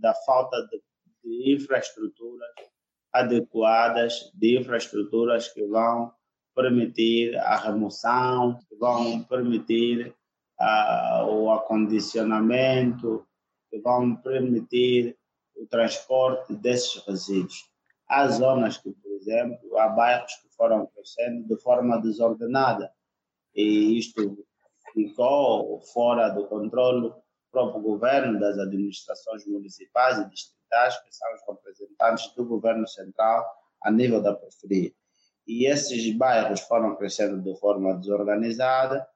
[0.00, 0.80] da falta de
[1.22, 2.50] de infraestruturas
[3.12, 6.12] adequadas, de infraestruturas que vão
[6.54, 10.14] permitir a remoção, que vão permitir
[10.60, 13.26] uh, o acondicionamento,
[13.70, 15.16] que vão permitir
[15.56, 17.70] o transporte desses resíduos.
[18.08, 22.92] Há zonas que, por exemplo, há bairros que foram crescendo de forma desordenada
[23.54, 24.44] e isto
[24.92, 27.14] ficou fora do controle do
[27.50, 30.61] próprio governo, das administrações municipais e distritais,
[31.04, 33.46] que são os representantes do governo central
[33.82, 34.92] a nível da periferia.
[35.46, 39.06] E esses bairros foram crescendo de forma desorganizada,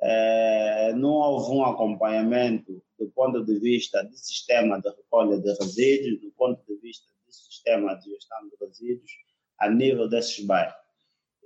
[0.00, 6.20] é, não houve um acompanhamento do ponto de vista do sistema de recolha de resíduos,
[6.20, 9.10] do ponto de vista do sistema de gestão de resíduos
[9.58, 10.74] a nível desses bairros.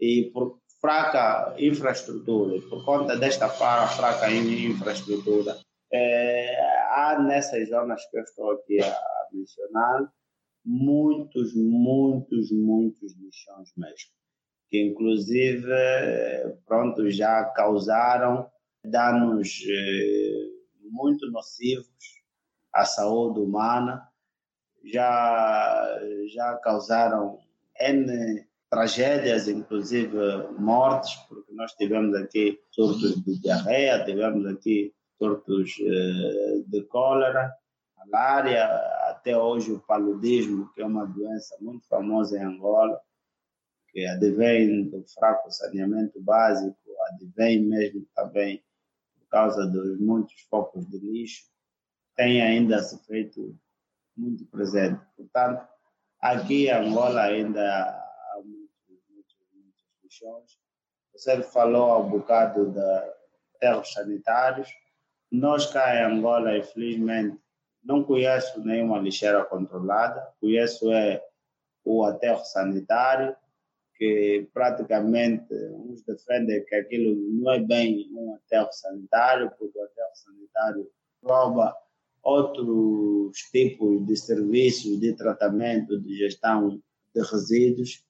[0.01, 5.57] E por fraca infraestrutura, por conta desta fraca infraestrutura,
[5.93, 10.13] é, há nessas zonas que eu estou aqui a mencionar
[10.65, 14.11] muitos, muitos, muitos lixões mesmo,
[14.69, 15.73] que inclusive
[16.67, 18.51] pronto, já causaram
[18.85, 20.51] danos eh,
[20.91, 22.23] muito nocivos
[22.73, 24.09] à saúde humana,
[24.85, 26.01] já,
[26.33, 27.39] já causaram
[27.81, 30.17] N tragédias, inclusive
[30.59, 37.53] mortes, porque nós tivemos aqui surtos de diarreia, tivemos aqui surtos eh, de cólera,
[37.99, 38.67] malária,
[39.23, 43.01] até hoje o paludismo, que é uma doença muito famosa em Angola,
[43.89, 46.77] que advém do fraco saneamento básico,
[47.13, 48.65] advém mesmo também
[49.15, 51.45] por causa dos muitos focos de lixo,
[52.17, 53.57] tem ainda se feito
[54.17, 55.01] muito presente.
[55.17, 55.69] Portanto,
[56.21, 58.01] aqui em Angola ainda
[61.15, 64.69] você falou um bocado de terros sanitários.
[65.31, 67.41] Nós cá em Angola, infelizmente,
[67.85, 70.33] não conheço nenhuma lixeira controlada.
[70.41, 71.23] Conheço é
[71.85, 73.35] o aterro sanitário,
[73.97, 80.15] que praticamente uns defendem que aquilo não é bem um aterro sanitário, porque o aterro
[80.15, 80.91] sanitário
[81.23, 81.77] rouba
[82.23, 86.81] outros tipos de serviços de tratamento, de gestão
[87.15, 88.05] de resíduos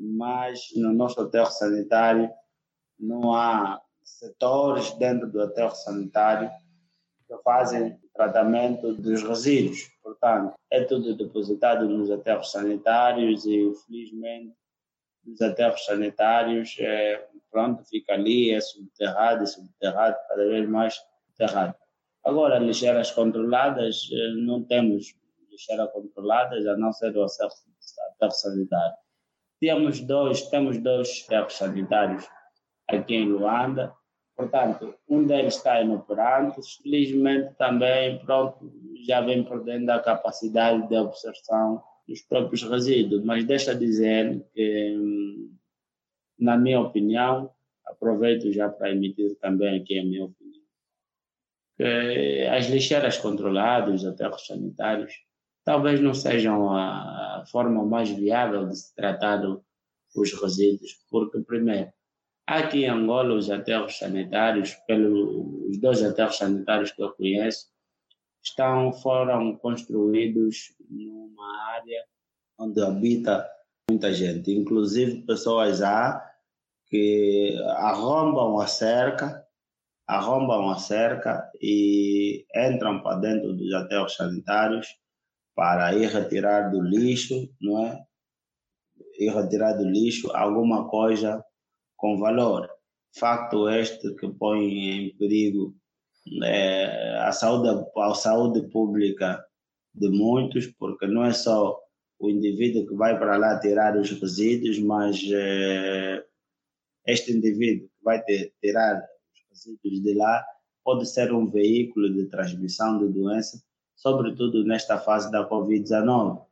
[0.00, 2.30] mas no nosso aterro sanitário
[2.98, 6.50] não há setores dentro do aterro sanitário
[7.28, 9.90] que fazem tratamento dos resíduos.
[10.02, 14.54] Portanto, é tudo depositado nos aterros sanitários e, felizmente,
[15.26, 20.94] os aterros sanitários, é, pronto, fica ali, é subterrado, é subterrado, cada vez mais
[21.28, 21.74] subterrado.
[22.22, 25.14] Agora, lixeiras controladas, eh, não temos
[25.50, 28.96] lixeiras controladas, a não ser o aterro sanitário.
[29.58, 32.28] Temos dois, temos dois ferros sanitários
[32.86, 33.94] aqui em Luanda,
[34.40, 38.72] portanto, um deles está inoperante, felizmente também, pronto,
[39.06, 45.54] já vem perdendo a capacidade de absorção dos próprios resíduos, mas deixa dizer que, hum,
[46.38, 47.50] na minha opinião,
[47.86, 50.62] aproveito já para emitir também aqui a minha opinião,
[51.76, 55.12] que as lixeiras controladas, os aterros sanitários,
[55.64, 59.42] talvez não sejam a forma mais viável de se tratar
[60.16, 61.92] os resíduos, porque, primeiro,
[62.58, 67.68] aqui em Angola, os aterros sanitários, pelos dois aterros sanitários que eu conheço,
[68.42, 72.04] estão, foram construídos numa área
[72.58, 73.48] onde habita
[73.88, 76.26] muita gente, inclusive pessoas há
[76.88, 79.44] que arrombam a cerca,
[80.06, 84.88] arrombam a cerca e entram para dentro dos aterros sanitários
[85.54, 88.04] para ir retirar do lixo, não é?
[89.18, 91.44] Ir retirar do lixo alguma coisa
[92.00, 92.68] com valor.
[93.18, 95.74] Facto este que põe em perigo
[96.44, 99.44] é, a, saúde, a saúde pública
[99.94, 101.78] de muitos, porque não é só
[102.18, 106.24] o indivíduo que vai para lá tirar os resíduos, mas é,
[107.06, 110.44] este indivíduo que vai ter, tirar os resíduos de lá
[110.84, 113.60] pode ser um veículo de transmissão de doença
[114.00, 116.42] sobretudo nesta fase da Covid-19,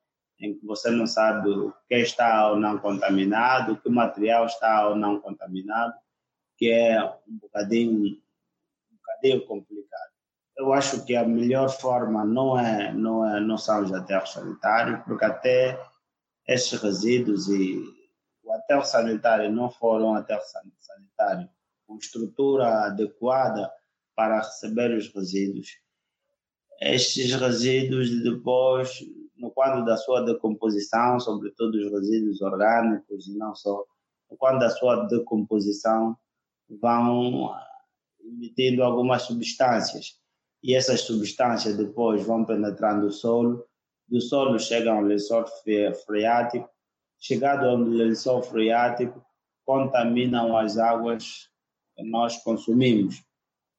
[0.41, 4.97] em que você não sabe o que está ou não contaminado, que material está ou
[4.97, 5.95] não contaminado,
[6.57, 8.17] que é um bocadinho,
[8.91, 10.13] um bocadinho complicado.
[10.57, 15.01] Eu acho que a melhor forma não é não é não são os aterros sanitários,
[15.05, 15.81] porque até
[16.47, 17.83] esses resíduos e
[18.43, 20.43] o aterro sanitário não foram um aterro
[20.79, 21.49] sanitário
[21.87, 23.71] com estrutura adequada
[24.15, 25.79] para receber os resíduos
[26.81, 29.01] estes resíduos depois,
[29.39, 33.85] no quadro da sua decomposição, sobretudo os resíduos orgânicos e não só,
[34.31, 36.17] no quadro da sua decomposição,
[36.69, 37.55] vão
[38.21, 40.19] emitindo algumas substâncias.
[40.63, 43.65] E essas substâncias depois vão penetrando o solo,
[44.09, 45.45] do solo chegam ao lençol
[46.07, 46.69] freático,
[47.19, 49.25] chegado ao lençol freático,
[49.65, 51.49] contaminam as águas
[51.95, 53.23] que nós consumimos.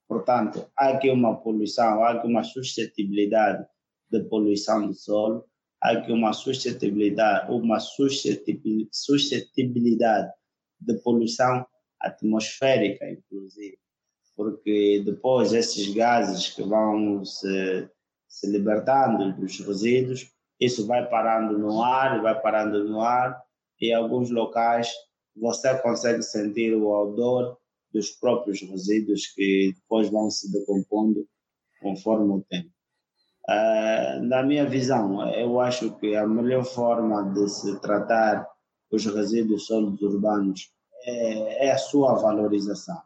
[0.07, 3.65] Portanto, há aqui uma poluição, há aqui uma suscetibilidade
[4.09, 5.48] de poluição do solo,
[5.81, 10.31] aqui uma suscetibilidade, uma suscetibilidade
[10.79, 11.65] de poluição
[11.99, 13.77] atmosférica, inclusive,
[14.35, 17.89] porque depois esses gases que vão se,
[18.27, 23.41] se libertando dos resíduos, isso vai parando no ar, vai parando no ar,
[23.79, 24.91] e em alguns locais
[25.35, 27.57] você consegue sentir o odor
[27.91, 31.25] dos próprios resíduos que depois vão se decompondo
[31.81, 32.69] conforme o tempo.
[33.49, 38.47] Uh, na minha visão, eu acho que a melhor forma de se tratar
[38.91, 40.71] os resíduos sólidos urbanos
[41.03, 43.01] é, é a sua valorização.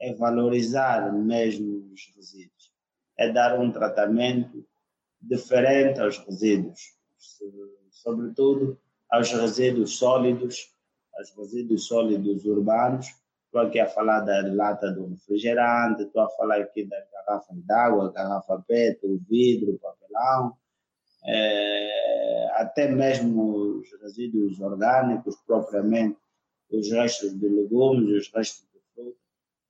[0.00, 2.72] É valorizar mesmo os resíduos.
[3.18, 4.64] É dar um tratamento
[5.20, 6.94] diferente aos resíduos,
[7.90, 8.78] sobretudo
[9.10, 10.72] aos resíduos sólidos,
[11.16, 13.08] aos resíduos sólidos urbanos.
[13.46, 18.12] Estou aqui a falar da lata do refrigerante, estou a falar aqui da garrafa d'água,
[18.12, 20.56] garrafa PET, o vidro, o papelão,
[21.24, 26.18] é, até mesmo os resíduos orgânicos, propriamente
[26.70, 29.16] os restos de legumes, os restos de fruta.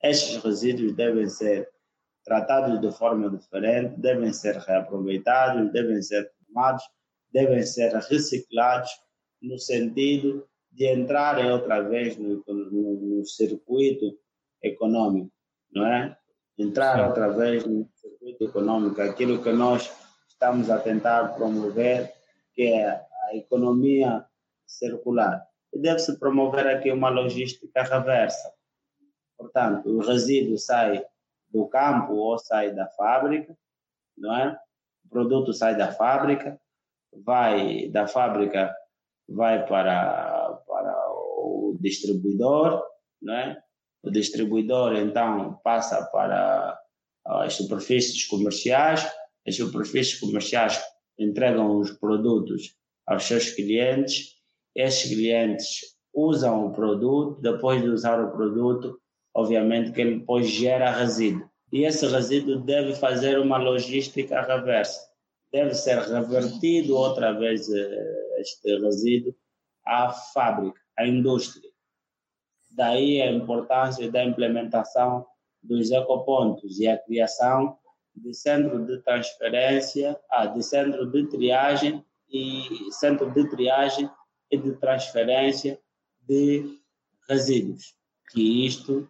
[0.03, 1.71] Estes resíduos devem ser
[2.25, 6.83] tratados de forma diferente, devem ser reaproveitados, devem ser tomados,
[7.31, 8.91] devem ser reciclados
[9.41, 14.15] no sentido de entrarem outra vez no, no, no circuito
[14.63, 15.33] econômico,
[15.73, 16.17] não é?
[16.59, 17.09] Entrar Sim.
[17.09, 19.91] outra vez no circuito econômico, aquilo que nós
[20.29, 22.13] estamos a tentar promover,
[22.53, 24.27] que é a economia
[24.67, 25.43] circular.
[25.73, 28.53] E deve-se promover aqui uma logística reversa.
[29.39, 31.03] Portanto, o resíduo sai
[31.49, 33.57] do campo ou sai da fábrica,
[34.17, 34.59] não é?
[35.07, 36.61] O produto sai da fábrica,
[37.13, 38.75] vai da fábrica
[39.29, 40.36] vai para
[41.87, 42.83] distribuidor,
[43.23, 43.59] não é?
[44.03, 46.79] O distribuidor então passa para
[47.27, 49.07] as superfícies comerciais,
[49.47, 50.81] as superfícies comerciais
[51.19, 54.37] entregam os produtos aos seus clientes,
[54.75, 58.99] esses clientes usam o produto, depois de usar o produto,
[59.35, 61.49] obviamente que ele depois gera resíduo.
[61.73, 65.01] E esse resíduo deve fazer uma logística reversa.
[65.53, 69.35] Deve ser revertido outra vez eh, este resíduo
[69.85, 71.66] à fábrica, à indústria.
[72.77, 75.27] Daí a importância da implementação
[75.63, 77.79] dos ecopontos e a criação
[78.15, 84.11] de centro de transferência, ah, de centro de triagem e centro de triagem
[84.51, 85.81] e de transferência
[86.29, 86.79] de
[87.27, 87.97] resíduos,
[88.31, 89.09] que isto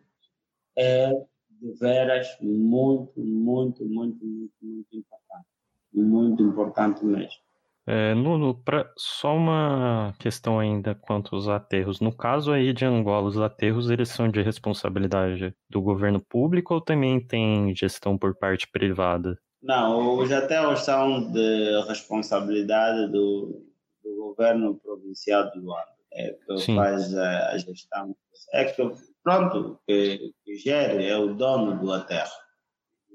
[0.76, 1.10] é
[1.50, 5.46] de veras muito, muito, muito, muito, muito importante,
[5.92, 7.45] muito importante mesmo.
[7.88, 12.00] É, Nuno, pra, só uma questão ainda quanto aos aterros.
[12.00, 16.80] No caso aí de Angola, os aterros eles são de responsabilidade do governo público ou
[16.80, 19.38] também tem gestão por parte privada?
[19.62, 23.64] Não, os aterros são de responsabilidade do,
[24.02, 26.74] do governo provincial do Luanda, é que Sim.
[26.74, 28.16] faz a, a, gestão.
[28.52, 32.45] É que, pronto, que, que gere, é o dono do aterro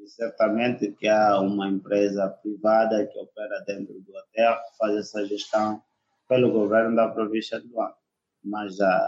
[0.07, 5.81] certamente que há uma empresa privada que opera dentro do hotel, que faz essa gestão
[6.27, 7.95] pelo governo da província de Luanda.
[8.43, 9.07] Mas a,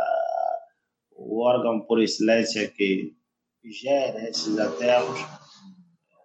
[1.12, 3.16] o órgão por excelência que
[3.64, 5.20] gera esses aterros,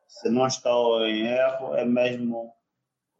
[0.07, 2.53] se não estou em erro, é mesmo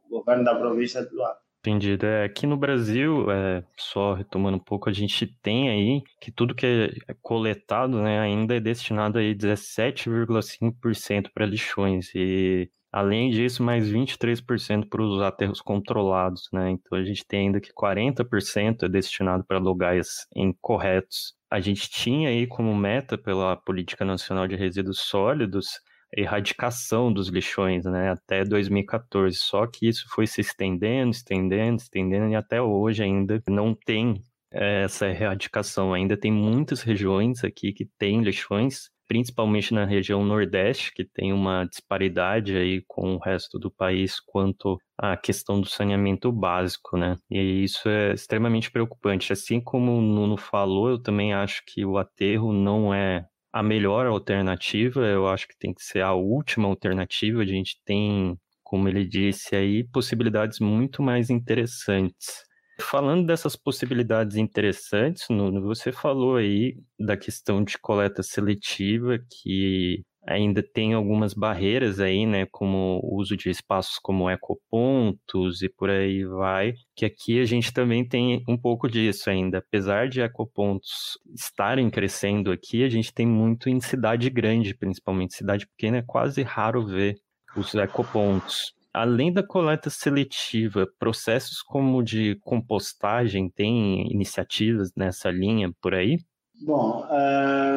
[0.05, 1.48] o governo da província de Luanda.
[1.61, 2.07] Entendido.
[2.07, 6.55] É, aqui no Brasil, é, só retomando um pouco, a gente tem aí que tudo
[6.55, 6.67] que
[7.09, 14.89] é coletado né, ainda é destinado aí 17,5% para lixões e Além disso, mais 23%
[14.89, 16.71] para os aterros controlados, né?
[16.71, 21.35] Então a gente tem ainda que 40% é destinado para lugares incorretos.
[21.51, 25.81] A gente tinha aí como meta pela Política Nacional de Resíduos Sólidos
[26.13, 29.37] erradicação dos lixões, né, até 2014.
[29.37, 34.85] Só que isso foi se estendendo, estendendo, estendendo e até hoje ainda não tem é,
[34.85, 35.93] essa erradicação.
[35.93, 41.65] Ainda tem muitas regiões aqui que têm lixões, principalmente na região Nordeste, que tem uma
[41.65, 47.17] disparidade aí com o resto do país quanto à questão do saneamento básico, né?
[47.31, 49.33] E isso é extremamente preocupante.
[49.33, 54.07] Assim como o Nuno falou, eu também acho que o aterro não é a melhor
[54.07, 57.41] alternativa, eu acho que tem que ser a última alternativa.
[57.43, 62.45] A gente tem, como ele disse aí, possibilidades muito mais interessantes.
[62.81, 70.63] Falando dessas possibilidades interessantes, Nuno, você falou aí da questão de coleta seletiva, que ainda
[70.63, 76.25] tem algumas barreiras aí, né, como o uso de espaços como ecopontos e por aí
[76.25, 79.59] vai, que aqui a gente também tem um pouco disso ainda.
[79.59, 85.67] Apesar de ecopontos estarem crescendo aqui, a gente tem muito em cidade grande, principalmente cidade
[85.67, 87.17] pequena, é quase raro ver
[87.57, 88.75] os ecopontos.
[88.93, 96.19] Além da coleta seletiva, processos como de compostagem, tem iniciativas nessa linha por aí?
[96.61, 97.68] Bom, uh,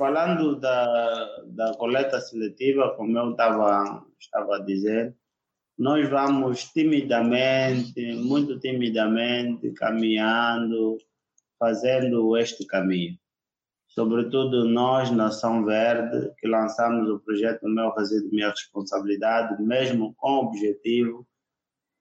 [0.00, 5.14] falando da, da coleta seletiva, como eu tava, estava a dizer,
[5.78, 10.96] nós vamos timidamente, muito timidamente, caminhando,
[11.58, 13.14] fazendo este caminho.
[13.88, 20.46] Sobretudo nós, Nação Verde, que lançamos o projeto Meu Resíduo, Minha Responsabilidade, mesmo com o
[20.46, 21.28] objetivo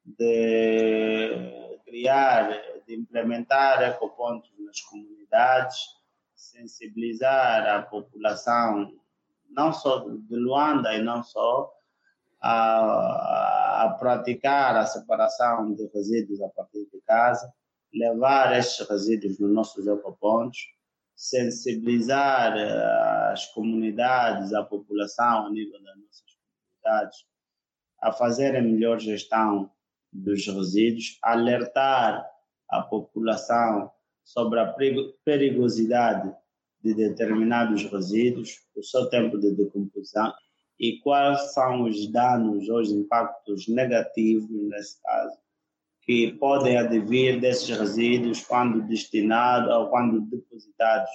[0.05, 2.49] de criar,
[2.87, 5.98] de implementar ecopontos nas comunidades,
[6.39, 8.91] sensibilizar a população,
[9.49, 11.69] não só de Luanda e não só,
[12.41, 17.53] a, a praticar a separação de resíduos a partir de casa,
[17.93, 20.59] levar estes resíduos nos nossos ecopontos,
[21.13, 26.23] sensibilizar eh, as comunidades, a população a nível das nossas
[26.81, 27.25] comunidades,
[28.01, 29.69] a fazerem melhor gestão
[30.13, 32.25] dos resíduos, alertar
[32.69, 33.91] a população
[34.29, 34.75] sobre a
[35.25, 36.31] perigosidade
[36.83, 40.31] de determinados resíduos, o seu tempo de decomposição
[40.79, 45.35] e quais são os danos ou os impactos negativos, nesse caso,
[46.03, 51.09] que podem advir desses resíduos quando destinados ou quando depositados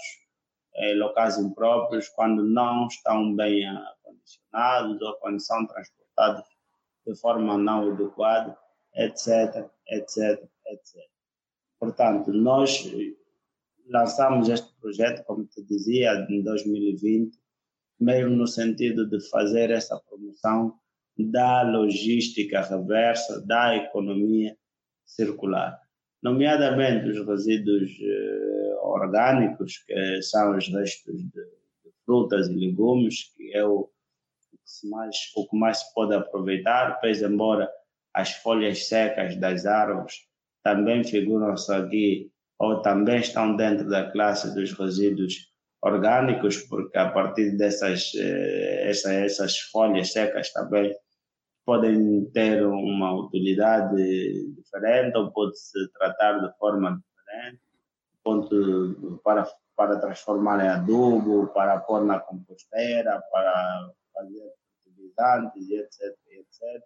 [0.77, 6.45] em locais impróprios, quando não estão bem acondicionados ou quando são transportados
[7.07, 8.59] de forma não adequada,
[8.97, 11.14] etc, etc, etc.
[11.85, 12.91] Portanto, nós
[13.91, 17.37] lançamos este projeto, como te dizia, em 2020,
[18.01, 20.79] mesmo no sentido de fazer essa promoção
[21.19, 24.57] da logística reversa, da economia
[25.05, 25.79] circular,
[26.23, 33.55] nomeadamente os resíduos eh, orgânicos, que são os restos de, de, frutas e legumes, que
[33.55, 33.91] é o,
[34.81, 37.71] que mais, o que mais se pode aproveitar, pois embora
[38.15, 40.27] as folhas secas das árvores
[40.65, 45.53] também figuram-se aqui ou também estão dentro da classe dos resíduos
[45.83, 50.95] orgânicos, porque a partir dessas eh, essa, essas folhas secas também
[51.67, 53.97] podem ter uma utilidade
[54.55, 57.61] diferente ou pode se tratar de forma diferente,
[58.23, 59.47] ponto para
[59.77, 64.53] para transformar em adubo, para pôr na composteira, para fazer
[64.85, 66.83] fertilizantes, etc, etc.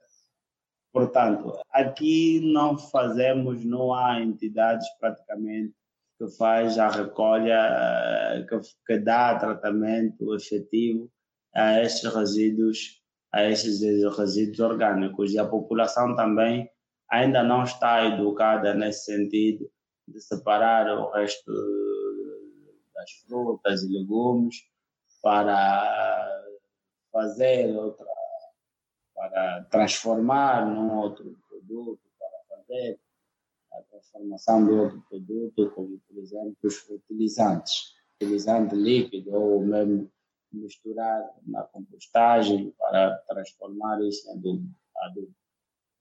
[0.98, 5.72] Portanto, aqui não fazemos, não há entidades praticamente
[6.18, 11.08] que faz a recolha, eh, que, que dá tratamento efetivo
[11.54, 13.00] a estes resíduos,
[13.32, 13.80] a estes
[14.16, 15.32] resíduos orgânicos.
[15.32, 16.68] E a população também
[17.08, 19.70] ainda não está educada nesse sentido
[20.08, 21.52] de separar o resto
[22.92, 24.56] das frutas e legumes
[25.22, 26.42] para
[27.12, 28.17] fazer outra
[29.30, 32.98] para transformar num outro produto, para fazer
[33.72, 40.10] a transformação de outro produto, como por exemplo os fertilizantes, fertilizante líquido ou mesmo
[40.52, 44.70] misturar na compostagem para transformar isso em adubo.
[45.02, 45.34] adubo.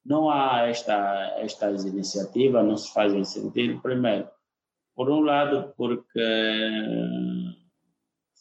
[0.05, 4.29] Não há esta, estas iniciativas, não se fazem sentido, primeiro,
[4.95, 6.19] por um lado, porque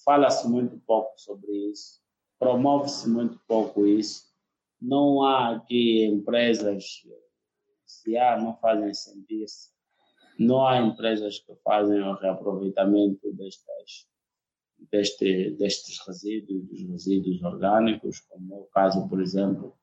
[0.04, 2.00] fala-se muito pouco sobre isso,
[2.38, 4.25] promove-se muito pouco isso,
[4.80, 7.02] não há aqui empresas,
[7.84, 9.74] se há, não fazem sentir-se.
[10.38, 14.06] Não há empresas que fazem o reaproveitamento destas,
[14.90, 19.74] deste, destes resíduos, dos resíduos orgânicos, como é o caso, por exemplo,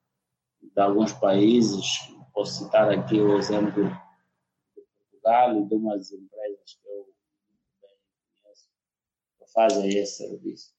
[0.61, 1.85] de alguns países.
[2.33, 7.07] Posso citar aqui o exemplo de Portugal e de umas empresas que eu
[7.81, 8.67] conheço
[9.39, 10.71] que fazem esse serviço.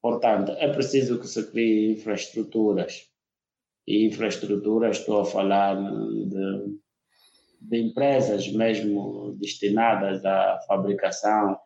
[0.00, 3.11] Portanto, é preciso que se criem infraestruturas
[3.86, 6.78] e infraestrutura, estou a falar de,
[7.60, 11.58] de empresas mesmo destinadas à fabricação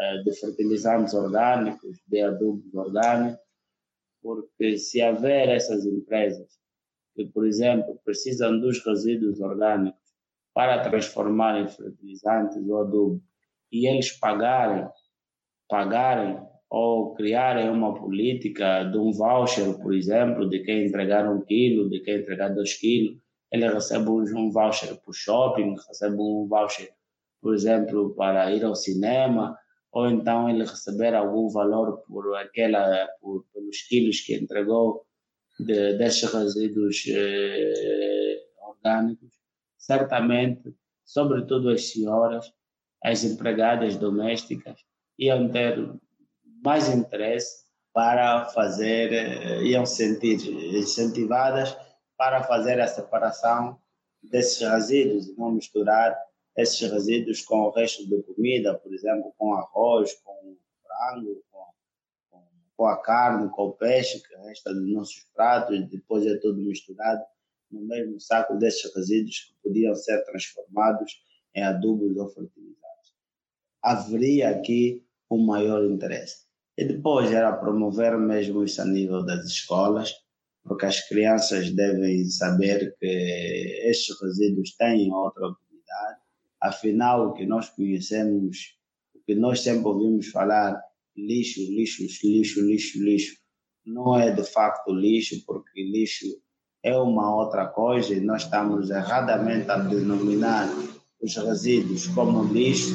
[0.00, 3.44] eh, de fertilizantes orgânicos, de adubos orgânicos,
[4.22, 6.48] porque se haver essas empresas
[7.14, 10.00] que, por exemplo, precisam dos resíduos orgânicos
[10.54, 13.22] para transformar em fertilizantes ou adubo
[13.70, 14.88] e eles pagarem,
[15.68, 16.38] pagarem
[16.70, 22.00] ou criarem uma política de um voucher, por exemplo, de quem entregar um quilo, de
[22.00, 23.18] quem entregar dois quilos,
[23.52, 26.90] ele recebe um voucher para o shopping, recebe um voucher,
[27.40, 29.56] por exemplo, para ir ao cinema,
[29.92, 35.06] ou então ele receber algum valor por aquela, por, pelos quilos que entregou
[35.60, 39.34] de, destes resíduos eh, orgânicos,
[39.78, 42.52] certamente, sobretudo as senhoras,
[43.04, 44.80] as empregadas domésticas,
[45.16, 45.78] iam ter
[46.64, 50.38] mais interesse para fazer, eh, iam sentir
[50.74, 51.76] incentivadas
[52.16, 53.78] para fazer a separação
[54.22, 56.16] desses resíduos, não misturar
[56.56, 61.66] esses resíduos com o resto da comida, por exemplo, com arroz, com frango, com,
[62.30, 62.42] com,
[62.76, 67.22] com a carne, com o peixe que resta dos nossos pratos, depois é tudo misturado
[67.70, 71.22] no mesmo saco desses resíduos que podiam ser transformados
[71.54, 73.14] em adubos ou fertilizantes.
[73.82, 76.43] Haveria aqui um maior interesse.
[76.76, 80.12] E depois era promover mesmo isso a nível das escolas,
[80.64, 83.06] porque as crianças devem saber que
[83.88, 86.20] estes resíduos têm outra utilidade.
[86.60, 88.76] Afinal, o que nós conhecemos,
[89.14, 90.80] o que nós sempre ouvimos falar,
[91.16, 93.36] lixo, lixo, lixo, lixo, lixo,
[93.86, 96.26] não é de facto lixo, porque lixo
[96.82, 100.68] é uma outra coisa e nós estamos erradamente a denominar
[101.20, 102.94] os resíduos como lixo,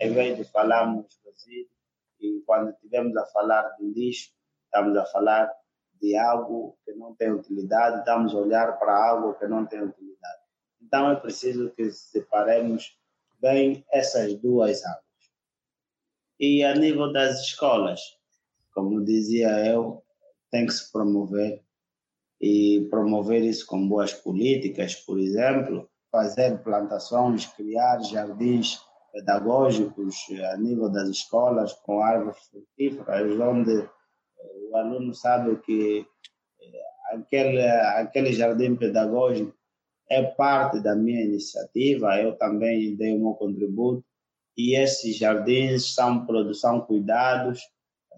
[0.00, 1.77] em vez de falarmos resíduos,
[2.20, 4.30] e quando estivermos a falar de lixo,
[4.64, 5.52] estamos a falar
[6.00, 10.38] de algo que não tem utilidade, estamos a olhar para algo que não tem utilidade.
[10.80, 12.96] Então é preciso que separemos
[13.40, 15.04] bem essas duas águas.
[16.38, 18.00] E a nível das escolas,
[18.72, 20.04] como dizia eu,
[20.50, 21.62] tem que se promover
[22.40, 28.80] e promover isso com boas políticas, por exemplo, fazer plantações, criar jardins
[29.12, 30.16] pedagógicos
[30.52, 33.88] a nível das escolas com árvores frutíferas, onde
[34.70, 36.06] o aluno sabe que
[36.60, 39.56] eh, aquele, aquele jardim pedagógico
[40.10, 44.04] é parte da minha iniciativa, eu também dei o meu contributo,
[44.56, 47.60] e esses jardins são, são cuidados,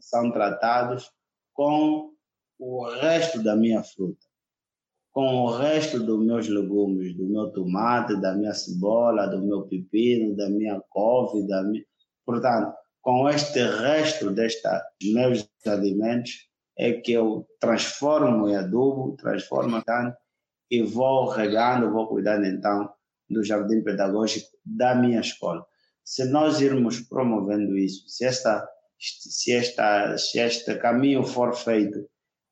[0.01, 1.13] são tratados
[1.53, 2.13] com
[2.59, 4.25] o resto da minha fruta,
[5.13, 10.37] com o resto dos meus legumes, do meu tomate, da minha cebola, do meu pepino,
[10.37, 11.85] da minha couve, da minha...
[12.25, 14.63] portanto, com este resto destes
[15.03, 16.49] meus alimentos
[16.79, 20.17] é que eu transformo em adubo, transformo tanto
[20.71, 22.91] e vou regando, vou cuidando então
[23.29, 25.65] do jardim pedagógico da minha escola.
[26.05, 32.07] Se nós irmos promovendo isso, se esta se esta se este caminho for feito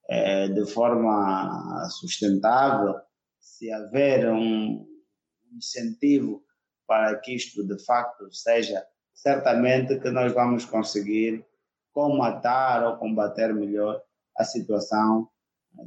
[0.08, 2.94] é, de forma sustentável,
[3.38, 4.86] se haver um
[5.54, 6.42] incentivo
[6.86, 11.44] para que isto de facto seja certamente que nós vamos conseguir
[11.92, 14.00] comatar ou combater melhor
[14.36, 15.28] a situação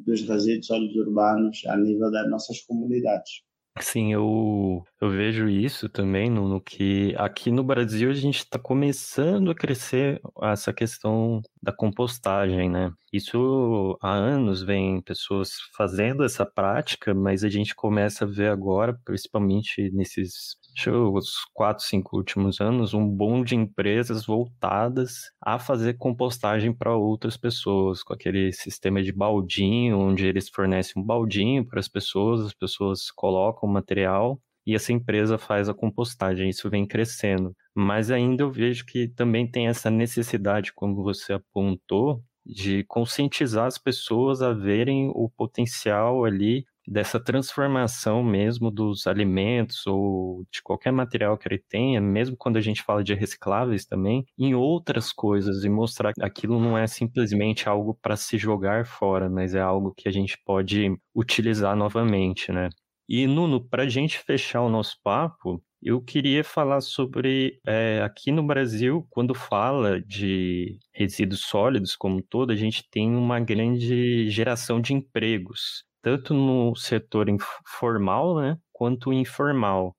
[0.06, 3.44] dos resíduos sólidos urbanos a nível das nossas comunidades.
[3.82, 8.60] Sim, eu, eu vejo isso também no, no que aqui no Brasil a gente está
[8.60, 12.92] começando a crescer essa questão da compostagem, né?
[13.12, 18.94] Isso há anos vem pessoas fazendo essa prática, mas a gente começa a ver agora,
[19.04, 20.56] principalmente nesses
[20.88, 27.38] os quatro, cinco últimos anos, um boom de empresas voltadas a fazer compostagem para outras
[27.38, 32.54] pessoas, com aquele sistema de baldinho, onde eles fornecem um baldinho para as pessoas, as
[32.54, 36.50] pessoas colocam o material e essa empresa faz a compostagem.
[36.50, 37.56] Isso vem crescendo.
[37.76, 43.78] Mas ainda eu vejo que também tem essa necessidade, como você apontou, de conscientizar as
[43.78, 51.38] pessoas a verem o potencial ali dessa transformação mesmo dos alimentos ou de qualquer material
[51.38, 55.70] que ele tenha, mesmo quando a gente fala de recicláveis também, em outras coisas e
[55.70, 60.10] mostrar que aquilo não é simplesmente algo para se jogar fora, mas é algo que
[60.10, 62.68] a gente pode utilizar novamente, né?
[63.08, 68.34] E Nuno, para a gente fechar o nosso papo, eu queria falar sobre é, aqui
[68.34, 74.30] no Brasil, quando fala de resíduos sólidos como um todo, a gente tem uma grande
[74.30, 77.28] geração de empregos tanto no setor
[77.66, 79.96] formal, né, quanto informal.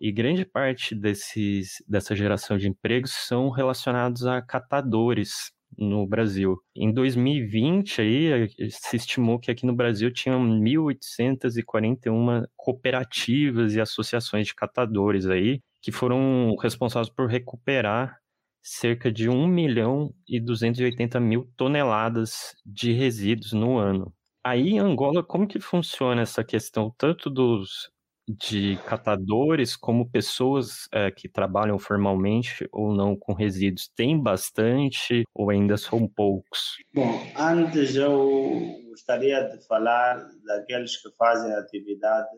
[0.00, 6.58] E grande parte desses, dessa geração de empregos são relacionados a catadores no Brasil.
[6.74, 14.54] Em 2020, aí, se estimou que aqui no Brasil tinham 1.841 cooperativas e associações de
[14.54, 18.18] catadores aí, que foram responsáveis por recuperar
[18.62, 24.12] cerca de 1 milhão e 280 mil toneladas de resíduos no ano.
[24.44, 27.90] Aí em Angola, como que funciona essa questão tanto dos
[28.28, 33.88] de catadores como pessoas é, que trabalham formalmente ou não com resíduos?
[33.94, 36.76] Tem bastante ou ainda são poucos?
[36.92, 42.30] Bom, antes eu gostaria de falar daqueles que fazem atividade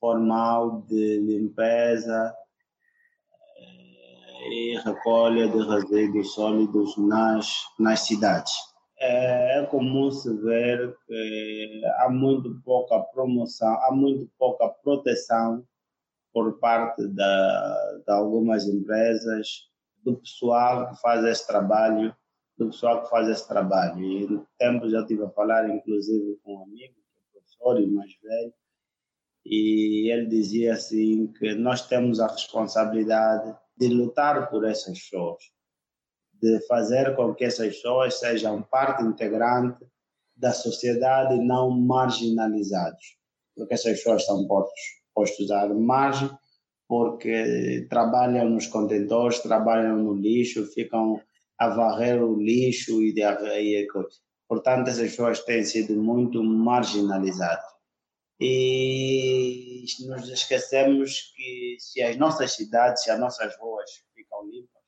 [0.00, 2.34] formal de limpeza
[3.58, 7.46] eh, e recolha de resíduos sólidos nas,
[7.78, 8.69] nas cidades
[9.00, 15.66] é, é comum se ver que há muito pouca promoção, há muito pouca proteção
[16.32, 19.68] por parte da, de algumas empresas,
[20.04, 22.14] do pessoal que faz esse trabalho,
[22.56, 24.02] do pessoal que faz esse trabalho.
[24.02, 27.86] E no tempo já estive a falar, inclusive, com um amigo, que é professor e
[27.86, 28.54] mais velho,
[29.44, 35.42] e ele dizia assim que nós temos a responsabilidade de lutar por essas pessoas,
[36.40, 39.84] de fazer com que essas pessoas sejam parte integrante
[40.36, 43.18] da sociedade e não marginalizados,
[43.54, 44.80] porque essas pessoas estão postos,
[45.14, 46.30] postos à margem,
[46.88, 51.20] porque trabalham nos contentores, trabalham no lixo, ficam
[51.58, 53.86] a varrer o lixo e, de, e
[54.48, 57.70] portanto essas pessoas têm sido muito marginalizadas.
[58.40, 64.79] E nos esquecemos que se as nossas cidades, se as nossas ruas ficam limpas,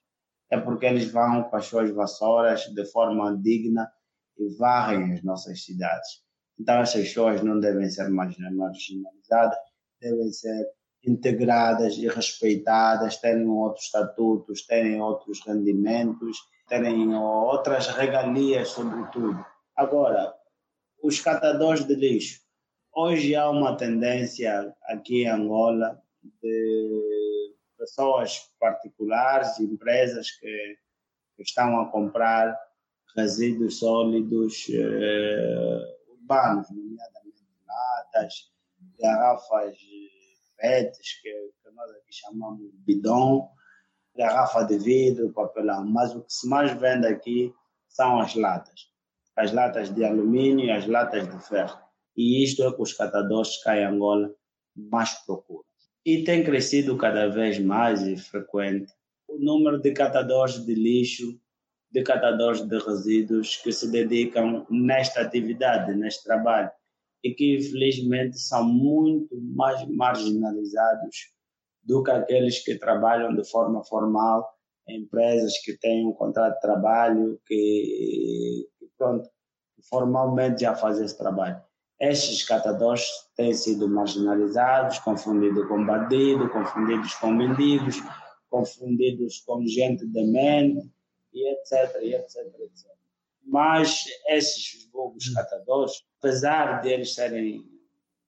[0.53, 3.91] é porque eles vão com as suas vassouras de forma digna
[4.39, 6.23] e varrem as nossas cidades.
[6.61, 9.57] Então, essas pessoas não devem ser marginalizadas,
[9.99, 10.69] devem ser
[11.07, 16.37] integradas e respeitadas, terem outros estatutos, terem outros rendimentos,
[16.69, 19.43] terem outras regalias, sobretudo.
[19.75, 20.35] Agora,
[21.03, 22.43] os catadores de lixo.
[22.95, 25.99] Hoje há uma tendência aqui em Angola
[26.43, 26.92] de
[27.83, 30.77] pessoas particulares, empresas que,
[31.37, 32.57] que estão a comprar
[33.17, 38.35] resíduos sólidos eh, urbanos, nomeadamente latas,
[39.01, 39.77] garrafas
[40.57, 41.31] PETs, que,
[41.63, 43.49] que nós aqui chamamos de bidon,
[44.17, 45.85] garrafa de vidro, papelão.
[45.85, 47.53] Mas o que se mais vende aqui
[47.89, 48.93] são as latas.
[49.37, 51.79] As latas de alumínio e as latas de ferro.
[52.17, 54.33] E isto é que os catadores cá em Angola
[54.77, 55.72] mais procuram.
[56.05, 58.93] E tem crescido cada vez mais e frequente
[59.29, 61.41] o número de catadores de lixo
[61.93, 66.71] de catadores de resíduos que se dedicam nesta atividade, neste trabalho,
[67.23, 71.33] e que infelizmente são muito mais marginalizados
[71.83, 74.49] do que aqueles que trabalham de forma formal
[74.89, 79.29] em empresas que têm um contrato de trabalho, que, pronto,
[79.89, 81.63] formalmente já fazem esse trabalho.
[82.03, 88.03] Estes catadores têm sido marginalizados, confundidos com bandidos, confundidos com mendigos,
[88.51, 90.91] confundidos com gente demente,
[91.33, 92.91] e etc, e etc, etc.
[93.45, 97.65] Mas esses vulgos catadores, apesar deles serem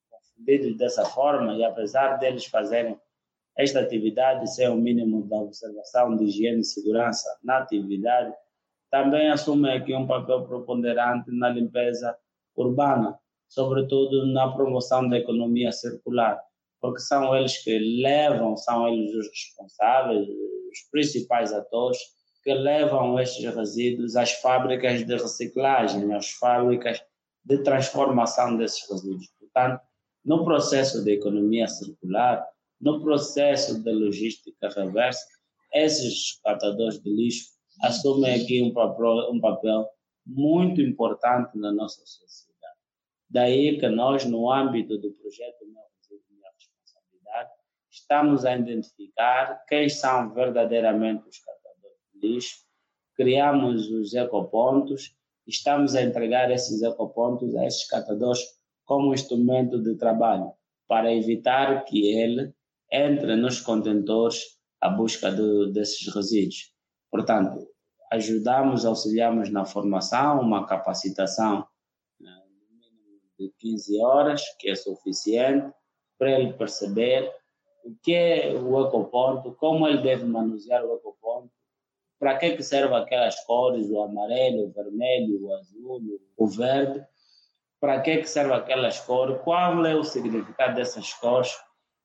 [0.09, 2.97] confundidos dessa forma e apesar deles fazerem
[3.59, 8.33] esta atividade sem o mínimo da observação de higiene e segurança na atividade,
[8.89, 12.17] também assumem aqui um papel preponderante na limpeza
[12.55, 13.19] urbana,
[13.55, 16.41] sobretudo na promoção da economia circular,
[16.81, 21.99] porque são eles que levam, são eles os responsáveis, os principais atores
[22.43, 27.01] que levam estes resíduos às fábricas de reciclagem, às fábricas
[27.45, 29.29] de transformação desses resíduos.
[29.39, 29.81] Portanto,
[30.25, 32.45] no processo de economia circular,
[32.81, 35.25] no processo de logística reversa,
[35.73, 37.51] esses catadores de lixo
[37.83, 39.89] assumem aqui um papel, um papel
[40.27, 42.54] muito importante na nossa sociedade.
[43.29, 45.83] Daí que nós, no âmbito do projeto Minha
[46.57, 47.51] Responsabilidade,
[47.91, 52.65] estamos a identificar quem são verdadeiramente os catadores lixo,
[53.15, 55.17] criamos os ecopontos,
[55.47, 58.41] estamos a entregar esses ecopontos a esses catadores
[58.85, 60.53] como instrumento de trabalho,
[60.87, 62.55] para evitar que ele
[62.93, 66.73] entre nos contentores à busca de, desses resíduos.
[67.11, 67.67] Portanto,
[68.13, 71.67] ajudamos, auxiliamos na formação, uma capacitação
[73.45, 75.73] de 15 horas, que é suficiente
[76.19, 77.33] para ele perceber
[77.85, 81.51] o que é o ecoponto, como ele deve manusear o ecoponto,
[82.19, 86.01] para que, que servem aquelas cores, o amarelo, o vermelho, o azul,
[86.37, 87.05] o verde?
[87.79, 89.41] Para que, que servem aquelas cores?
[89.43, 91.55] Qual é o significado dessas cores?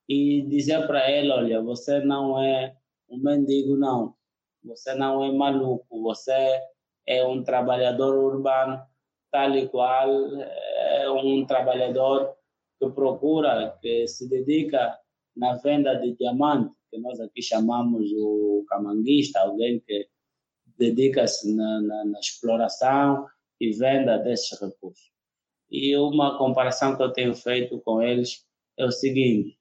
[0.10, 2.76] E dizer para ele, olha, você não é
[3.08, 4.16] um mendigo, não.
[4.64, 6.60] Você não é maluco, você
[7.08, 8.82] é um trabalhador urbano,
[9.32, 10.10] tal e qual
[11.12, 12.34] um trabalhador
[12.80, 14.98] que procura, que se dedica
[15.36, 20.08] na venda de diamante que nós aqui chamamos o camanguista, alguém que
[20.78, 23.28] dedica-se na, na, na, exploração
[23.60, 25.12] e venda desses recursos.
[25.70, 28.46] E uma comparação que eu tenho feito com eles
[28.78, 29.58] é o seguinte: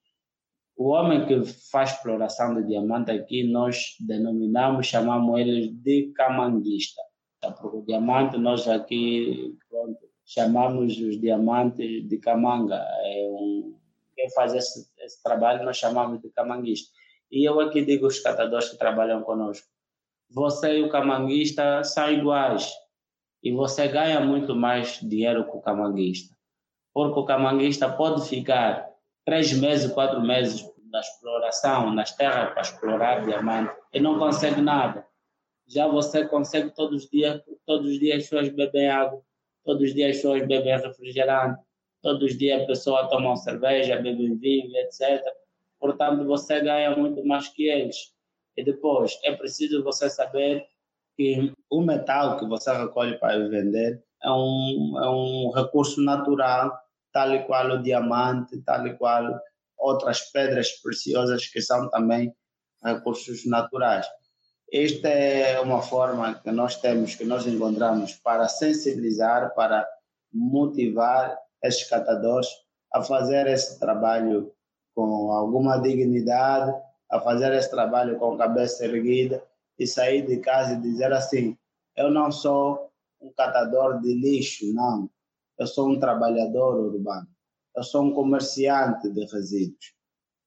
[0.77, 7.03] o homem que faz exploração de diamante aqui, nós denominamos, chamamos eles de camanguista.
[7.41, 12.77] Porque o diamante, nós aqui pronto, chamamos os diamantes de camanga.
[12.77, 13.75] É um,
[14.15, 16.93] quem faz esse, esse trabalho nós chamamos de camanguista.
[17.31, 19.67] E eu aqui digo os catadores que trabalham conosco:
[20.31, 22.71] você e o camanguista são iguais.
[23.43, 26.37] E você ganha muito mais dinheiro com o camanguista.
[26.93, 28.87] Porque o camanguista pode ficar
[29.25, 35.07] três meses, quatro meses na exploração, nas terras para explorar diamante e não consegue nada.
[35.67, 39.23] Já você consegue todos os dias, todos os dias as pessoas bebem água,
[39.69, 41.63] todos os dias as pessoas bebem refrigerante,
[42.03, 45.23] todos os dias a pessoa toma cerveja, bebe vinho, etc.
[45.79, 48.15] Portanto, você ganha muito mais que eles.
[48.57, 50.67] E depois, é preciso você saber
[51.19, 56.73] que o metal que você recolhe para vender é um, é um recurso natural,
[57.13, 59.39] tal e qual o diamante, tal e qual
[59.77, 62.35] outras pedras preciosas que são também
[62.83, 64.07] recursos naturais.
[64.73, 69.89] Esta é uma forma que nós temos, que nós encontramos para sensibilizar, para
[70.33, 72.49] motivar esses catadores
[72.93, 74.53] a fazer esse trabalho
[74.95, 76.73] com alguma dignidade,
[77.11, 79.43] a fazer esse trabalho com cabeça erguida
[79.79, 81.57] e sair de casa e dizer assim:
[81.97, 85.11] eu não sou um catador de lixo, não.
[85.59, 87.27] Eu sou um trabalhador urbano.
[87.75, 89.95] Eu sou um comerciante de resíduos.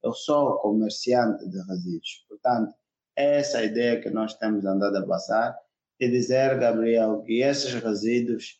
[0.02, 2.26] Eu sou comerciante de resíduos.
[2.30, 2.74] Portanto,
[3.16, 5.58] essa é a ideia que nós temos andado a passar
[6.00, 8.60] e dizer, Gabriel, que esses resíduos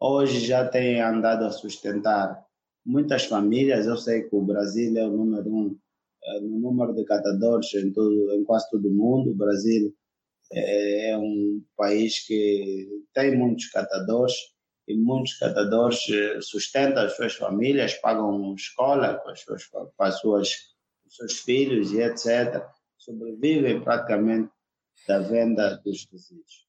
[0.00, 2.42] hoje já têm andado a sustentar
[2.84, 3.86] muitas famílias.
[3.86, 5.78] Eu sei que o Brasil é o número um
[6.24, 9.30] eh, no número de catadores em, todo, em quase todo o mundo.
[9.30, 9.94] O Brasil
[10.52, 14.34] é, é um país que tem muitos catadores
[14.86, 16.00] e muitos catadores
[16.40, 19.62] sustentam as suas famílias, pagam escola com as suas,
[19.98, 20.48] as suas,
[21.06, 22.64] os seus filhos e etc
[23.08, 24.50] sobrevivem praticamente
[25.06, 26.68] da venda dos resíduos.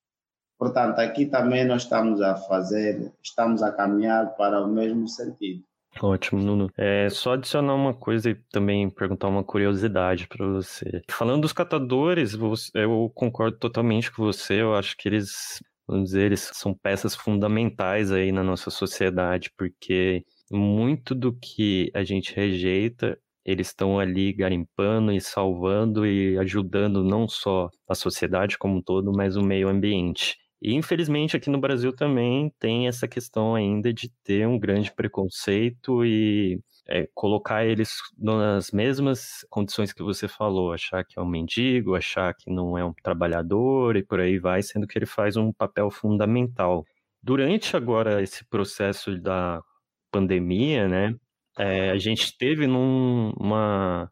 [0.57, 5.63] Portanto, aqui também nós estamos a fazer, estamos a caminhar para o mesmo sentido.
[6.01, 6.69] Ótimo, Nuno.
[6.77, 11.01] É só adicionar uma coisa e também perguntar uma curiosidade para você.
[11.09, 12.37] Falando dos catadores,
[12.75, 14.61] eu concordo totalmente com você.
[14.61, 20.23] Eu acho que eles, vamos dizer, eles são peças fundamentais aí na nossa sociedade, porque
[20.51, 27.27] muito do que a gente rejeita eles estão ali garimpando e salvando e ajudando não
[27.27, 30.37] só a sociedade como um todo, mas o meio ambiente.
[30.61, 36.03] E infelizmente aqui no Brasil também tem essa questão ainda de ter um grande preconceito
[36.05, 41.95] e é, colocar eles nas mesmas condições que você falou, achar que é um mendigo,
[41.95, 45.53] achar que não é um trabalhador e por aí vai, sendo que ele faz um
[45.53, 46.83] papel fundamental.
[47.21, 49.61] Durante agora esse processo da
[50.11, 51.15] pandemia, né,
[51.59, 54.09] é, a gente teve numa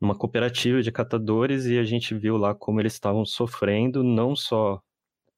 [0.00, 4.80] numa cooperativa de catadores e a gente viu lá como eles estavam sofrendo, não só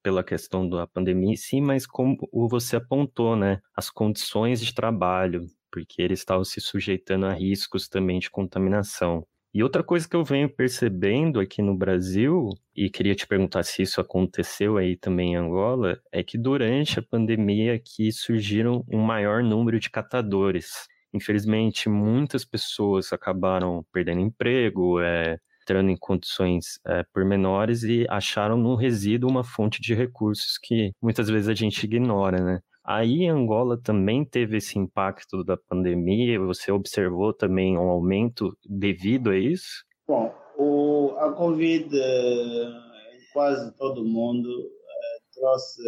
[0.03, 6.01] pela questão da pandemia sim, mas como você apontou, né, as condições de trabalho, porque
[6.01, 9.27] eles estavam se sujeitando a riscos também de contaminação.
[9.53, 13.83] E outra coisa que eu venho percebendo aqui no Brasil, e queria te perguntar se
[13.83, 19.43] isso aconteceu aí também em Angola, é que durante a pandemia aqui surgiram um maior
[19.43, 20.89] número de catadores.
[21.14, 28.74] Infelizmente, muitas pessoas acabaram perdendo emprego, é, entrando em condições é, pormenores e acharam no
[28.74, 32.60] resíduo uma fonte de recursos que muitas vezes a gente ignora, né?
[32.84, 39.38] Aí Angola também teve esse impacto da pandemia, você observou também um aumento devido a
[39.38, 39.84] isso?
[40.06, 45.80] Bom, o, a Covid em quase todo mundo eh, trouxe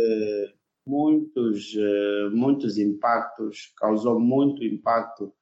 [0.86, 5.34] muitos, eh, muitos impactos, causou muito impacto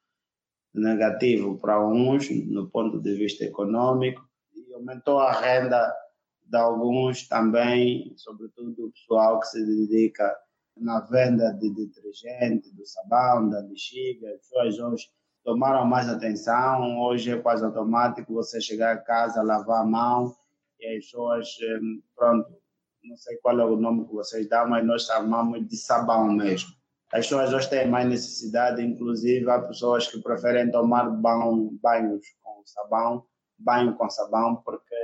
[0.73, 5.95] negativo para uns no ponto de vista econômico e aumentou a renda
[6.43, 10.35] de alguns também, sobretudo o pessoal que se dedica
[10.77, 15.09] na venda de detergente, do sabão, da bexiga, as pessoas hoje
[15.45, 20.35] tomaram mais atenção, hoje é quase automático você chegar a casa, lavar a mão
[20.81, 21.81] e as pessoas, eh,
[22.17, 22.64] pronto,
[23.05, 26.71] não sei qual é o nome que vocês dão, mas nós chamamos de sabão mesmo.
[27.13, 32.63] As pessoas hoje têm mais necessidade, inclusive há pessoas que preferem tomar banho, banhos com
[32.65, 33.25] sabão,
[33.59, 34.97] banho com sabão, porque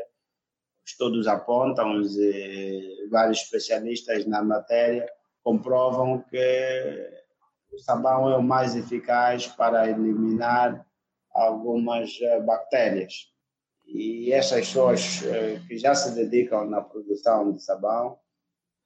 [0.85, 5.09] estudos apontam, os, eh, vários especialistas na matéria
[5.43, 7.11] comprovam que
[7.73, 10.85] o sabão é o mais eficaz para eliminar
[11.33, 13.30] algumas eh, bactérias
[13.93, 18.19] e essas pessoas eh, que já se dedicam na produção de sabão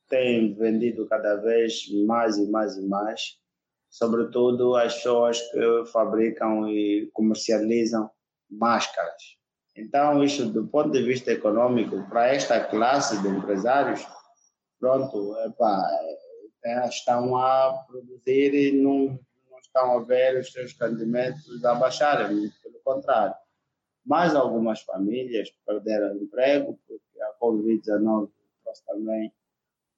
[0.08, 3.38] têm vendido cada vez mais e mais e mais,
[3.90, 8.10] sobretudo as pessoas que fabricam e comercializam
[8.50, 9.36] máscaras.
[9.76, 14.06] Então, isso do ponto de vista econômico, para esta classe de empresários,
[14.78, 15.86] pronto, epa,
[16.64, 19.18] é, estão a produzir e não,
[19.50, 23.34] não estão a ver os seus rendimentos a baixarem, pelo contrário
[24.04, 28.28] mais algumas famílias perderam emprego, porque a Covid-19
[28.62, 29.32] trouxe também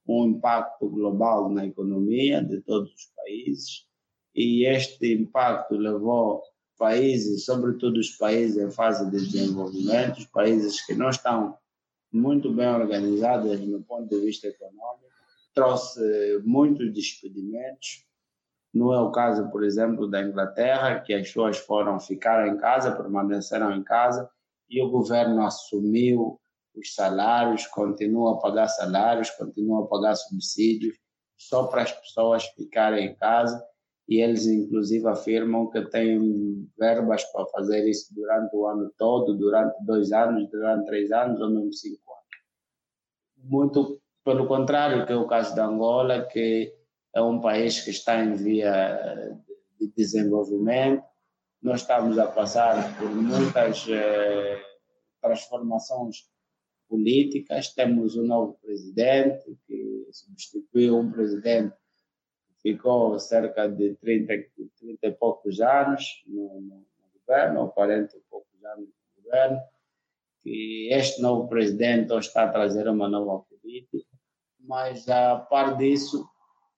[0.07, 3.87] um impacto global na economia de todos os países,
[4.35, 6.43] e este impacto levou
[6.79, 11.57] países, sobretudo os países em fase de desenvolvimento, os países que não estão
[12.13, 15.07] muito bem organizados no ponto de vista econômico,
[15.55, 16.01] trouxe
[16.45, 18.06] muitos despedimentos,
[18.77, 22.95] Não é o caso, por exemplo, da Inglaterra, que as pessoas foram ficar em casa,
[22.95, 24.29] permaneceram em casa,
[24.69, 26.39] e o governo assumiu
[26.75, 30.95] os salários, continua a pagar salários, continua a pagar subsídios,
[31.39, 33.65] só para as pessoas ficarem em casa
[34.09, 39.75] e eles inclusive afirmam que têm verbas para fazer isso durante o ano todo, durante
[39.85, 43.51] dois anos, durante três anos ou mesmo cinco anos.
[43.51, 46.73] Muito pelo contrário que é o caso da Angola, que
[47.17, 49.35] é um país que está em via
[49.81, 51.03] de desenvolvimento,
[51.63, 54.63] nós estamos a passar por muitas eh,
[55.23, 56.29] transformações
[56.87, 61.75] políticas, temos um novo presidente que substituiu um presidente
[62.61, 64.35] ficou cerca de 30,
[64.79, 69.59] 30 e poucos anos no, no, no governo, ou 40 e poucos anos no governo,
[70.43, 74.07] que este novo presidente está a trazer uma nova política,
[74.61, 76.29] mas a par disso,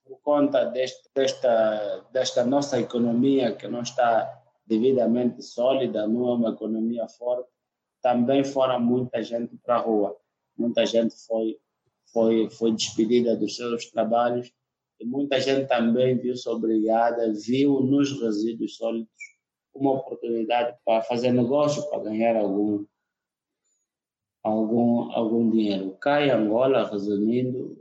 [0.09, 6.51] por conta deste, desta, desta nossa economia que não está devidamente sólida, não é uma
[6.51, 7.49] economia forte,
[8.01, 10.17] também fora muita gente para a rua.
[10.57, 11.59] Muita gente foi,
[12.13, 14.51] foi, foi despedida dos seus trabalhos
[14.99, 19.09] e muita gente também viu-se obrigada, viu nos resíduos sólidos
[19.75, 22.85] uma oportunidade para fazer negócio, para ganhar algum,
[24.43, 25.97] algum, algum dinheiro.
[26.05, 27.79] Em Angola, resumindo,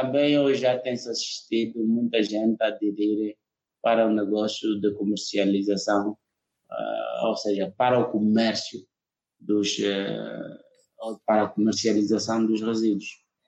[0.00, 3.36] também hoje já tem-se assistido muita gente aderir
[3.82, 8.80] para o negócio de comercialização, uh, ou seja, para o comércio
[9.40, 13.06] dos, uh, para a comercialização dos resíduos.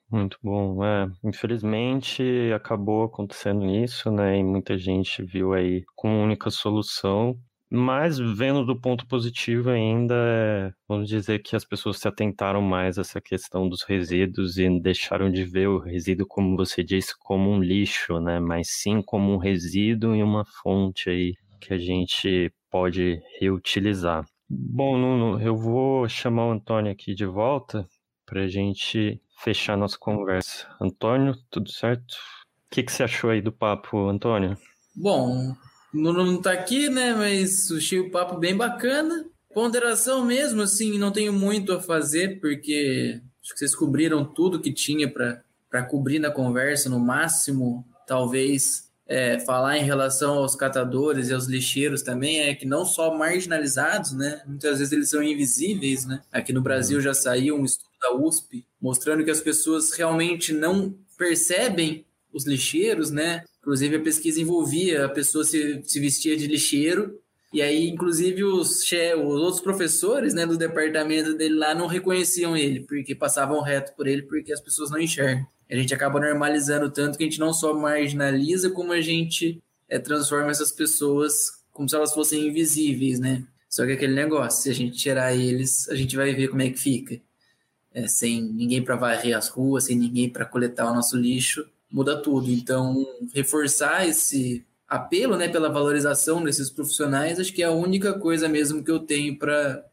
[0.09, 0.83] Muito bom.
[0.83, 2.21] É, infelizmente
[2.53, 4.37] acabou acontecendo isso, né?
[4.37, 7.39] E muita gente viu aí como única solução.
[7.73, 12.97] Mas vendo do ponto positivo ainda, é, vamos dizer que as pessoas se atentaram mais
[12.97, 17.49] a essa questão dos resíduos e deixaram de ver o resíduo, como você disse, como
[17.49, 18.41] um lixo, né?
[18.41, 24.25] Mas sim como um resíduo e uma fonte aí que a gente pode reutilizar.
[24.49, 27.87] Bom, Nuno, eu vou chamar o Antônio aqui de volta
[28.25, 30.67] para a gente fechar nossa conversa.
[30.81, 32.15] Antônio, tudo certo?
[32.65, 34.57] O que, que você achou aí do papo, Antônio?
[34.93, 35.53] Bom,
[35.93, 37.13] não, não tá aqui, né?
[37.13, 39.25] Mas achei o papo bem bacana.
[39.53, 44.71] Ponderação mesmo, assim, não tenho muito a fazer, porque acho que vocês cobriram tudo que
[44.71, 51.33] tinha para cobrir na conversa, no máximo, talvez é, falar em relação aos catadores e
[51.33, 54.41] aos lixeiros também é que não só marginalizados, né?
[54.47, 56.21] Muitas vezes eles são invisíveis, né?
[56.31, 57.03] Aqui no Brasil uhum.
[57.03, 63.11] já saiu um estudo da USP mostrando que as pessoas realmente não percebem os lixeiros,
[63.11, 63.43] né?
[63.61, 67.19] Inclusive a pesquisa envolvia a pessoa se, se vestia de lixeiro
[67.53, 72.55] e aí, inclusive, os, che, os outros professores né, do departamento dele lá não reconheciam
[72.55, 75.45] ele, porque passavam reto por ele, porque as pessoas não enxergam.
[75.69, 79.99] A gente acaba normalizando tanto que a gente não só marginaliza, como a gente é,
[79.99, 83.43] transforma essas pessoas como se elas fossem invisíveis, né?
[83.69, 86.69] Só que aquele negócio, se a gente tirar eles, a gente vai ver como é
[86.69, 87.19] que fica.
[87.93, 92.21] É, sem ninguém para varrer as ruas, sem ninguém para coletar o nosso lixo, muda
[92.21, 92.49] tudo.
[92.49, 98.47] Então, reforçar esse apelo né, pela valorização desses profissionais, acho que é a única coisa
[98.49, 99.85] mesmo que eu tenho para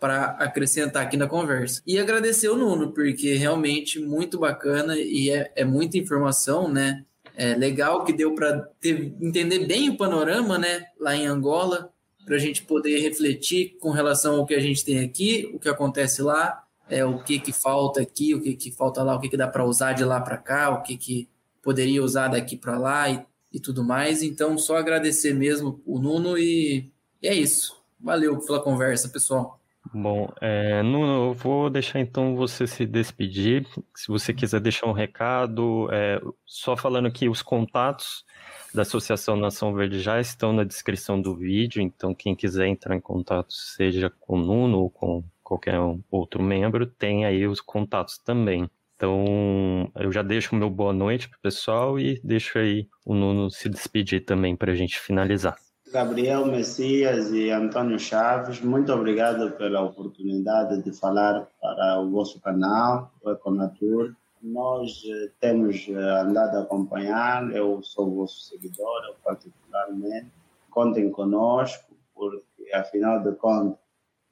[0.00, 1.82] para acrescentar aqui na conversa.
[1.86, 7.04] E agradecer o Nuno, porque realmente muito bacana e é, é muita informação, né?
[7.36, 10.86] É legal que deu para entender bem o panorama, né?
[10.98, 11.92] Lá em Angola,
[12.24, 15.68] para a gente poder refletir com relação ao que a gente tem aqui, o que
[15.68, 19.28] acontece lá, é, o que que falta aqui, o que que falta lá, o que
[19.28, 21.28] que dá para usar de lá para cá, o que que
[21.62, 24.22] poderia usar daqui para lá e e tudo mais.
[24.22, 26.90] Então, só agradecer mesmo o Nuno e,
[27.22, 27.76] e é isso.
[27.98, 29.58] Valeu pela conversa, pessoal.
[29.92, 33.66] Bom, é, Nuno, eu vou deixar então você se despedir.
[33.94, 38.24] Se você quiser deixar um recado, é, só falando que os contatos
[38.72, 43.00] da Associação Nação Verde já estão na descrição do vídeo, então quem quiser entrar em
[43.00, 45.74] contato, seja com o Nuno ou com qualquer
[46.08, 48.70] outro membro, tem aí os contatos também.
[48.94, 53.50] Então, eu já deixo o meu boa noite pro pessoal e deixo aí o Nuno
[53.50, 55.56] se despedir também para a gente finalizar.
[55.92, 63.10] Gabriel Messias e Antônio Chaves, muito obrigado pela oportunidade de falar para o vosso canal,
[63.24, 64.14] o Econatur.
[64.40, 70.30] Nós eh, temos eh, andado a acompanhar, eu sou vosso seguidor, particularmente.
[70.70, 73.79] Contem conosco, porque afinal de contas,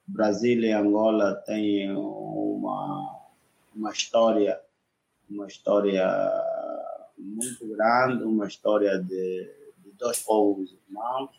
[0.08, 3.18] Brasil e Angola têm uma
[3.74, 4.60] uma história,
[5.30, 6.04] uma história
[7.16, 11.30] muito grande, uma história de, de dois povos irmãos,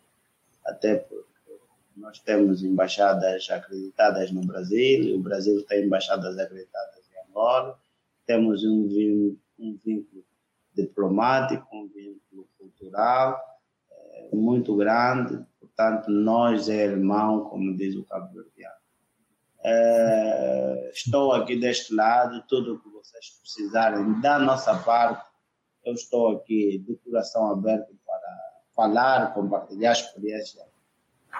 [0.66, 1.26] até porque
[1.98, 7.78] nós temos embaixadas acreditadas no Brasil, o Brasil tem embaixadas acreditadas em Angola,
[8.26, 10.24] temos um, um vínculo
[10.74, 13.60] diplomático, um vínculo cultural cultural
[13.92, 15.46] é, muito grande,
[15.80, 18.76] portanto, nós é irmão, como diz o Cabo Verdeano.
[19.64, 25.26] É, estou aqui deste lado, tudo o que vocês precisarem da nossa parte,
[25.86, 28.38] eu estou aqui de coração aberto para
[28.76, 30.66] falar, compartilhar experiência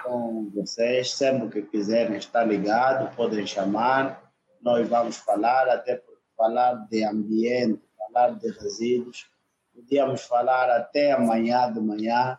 [0.02, 1.12] com vocês.
[1.12, 4.32] Sempre que quiserem estar ligado, podem chamar.
[4.62, 6.02] Nós vamos falar, até
[6.34, 9.30] falar de ambiente, falar de resíduos.
[9.74, 12.38] Podíamos falar até amanhã de manhã.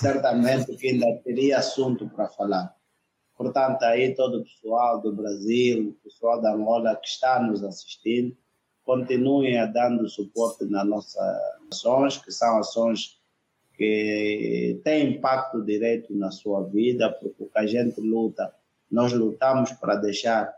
[0.00, 2.74] Certamente que ainda teria assunto para falar.
[3.36, 8.36] Portanto, aí todo o pessoal do Brasil, o pessoal da Angola que está nos assistindo,
[8.84, 11.16] continuem a dando suporte nas nossas
[11.70, 13.20] ações, que são ações
[13.76, 18.54] que têm impacto direto na sua vida, porque o que a gente luta,
[18.90, 20.54] nós lutamos para deixar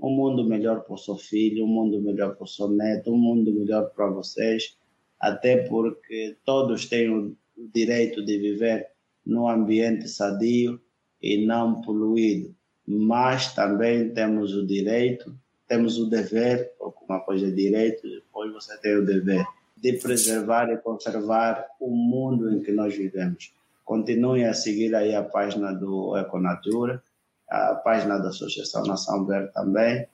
[0.00, 3.18] um mundo melhor para o seu filho, um mundo melhor para o seu neto, um
[3.18, 4.76] mundo melhor para vocês,
[5.20, 8.88] até porque todos têm o direito de viver
[9.24, 10.80] num ambiente sadio
[11.20, 12.54] e não poluído,
[12.86, 15.34] mas também temos o direito,
[15.68, 19.44] temos o dever, porque uma coisa é direito, depois você tem o dever
[19.82, 23.52] de preservar e conservar o mundo em que nós vivemos.
[23.84, 27.02] Continuem a seguir aí a página do Econatura,
[27.50, 30.06] a página da Associação Nação Verde também,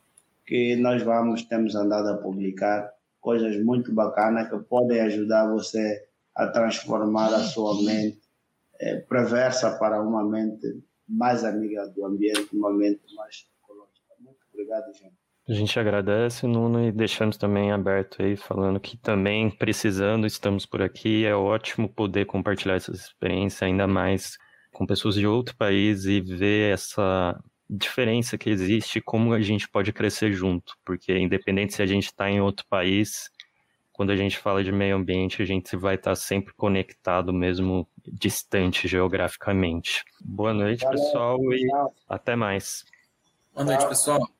[0.47, 6.08] que nós vamos, temos andado a publicar coisas muito bacanas que podem ajudar você
[6.39, 8.21] a transformar a sua mente
[8.81, 14.15] é, perversa para uma mente mais amiga do ambiente, uma mente mais ecológica.
[14.21, 15.19] Muito obrigado, gente.
[15.49, 20.83] A gente agradece, Nuno, e deixamos também aberto aí, falando que também precisando, estamos por
[20.83, 21.25] aqui.
[21.25, 24.37] É ótimo poder compartilhar essa experiência, ainda mais
[24.73, 29.93] com pessoas de outro país e ver essa diferença que existe, como a gente pode
[29.93, 30.75] crescer junto.
[30.85, 33.31] Porque, independente se a gente está em outro país,
[33.99, 38.87] quando a gente fala de meio ambiente, a gente vai estar sempre conectado, mesmo distante
[38.87, 40.05] geograficamente.
[40.21, 41.67] Boa noite, pessoal, e
[42.09, 42.85] até mais.
[43.53, 44.31] Boa noite, pessoal.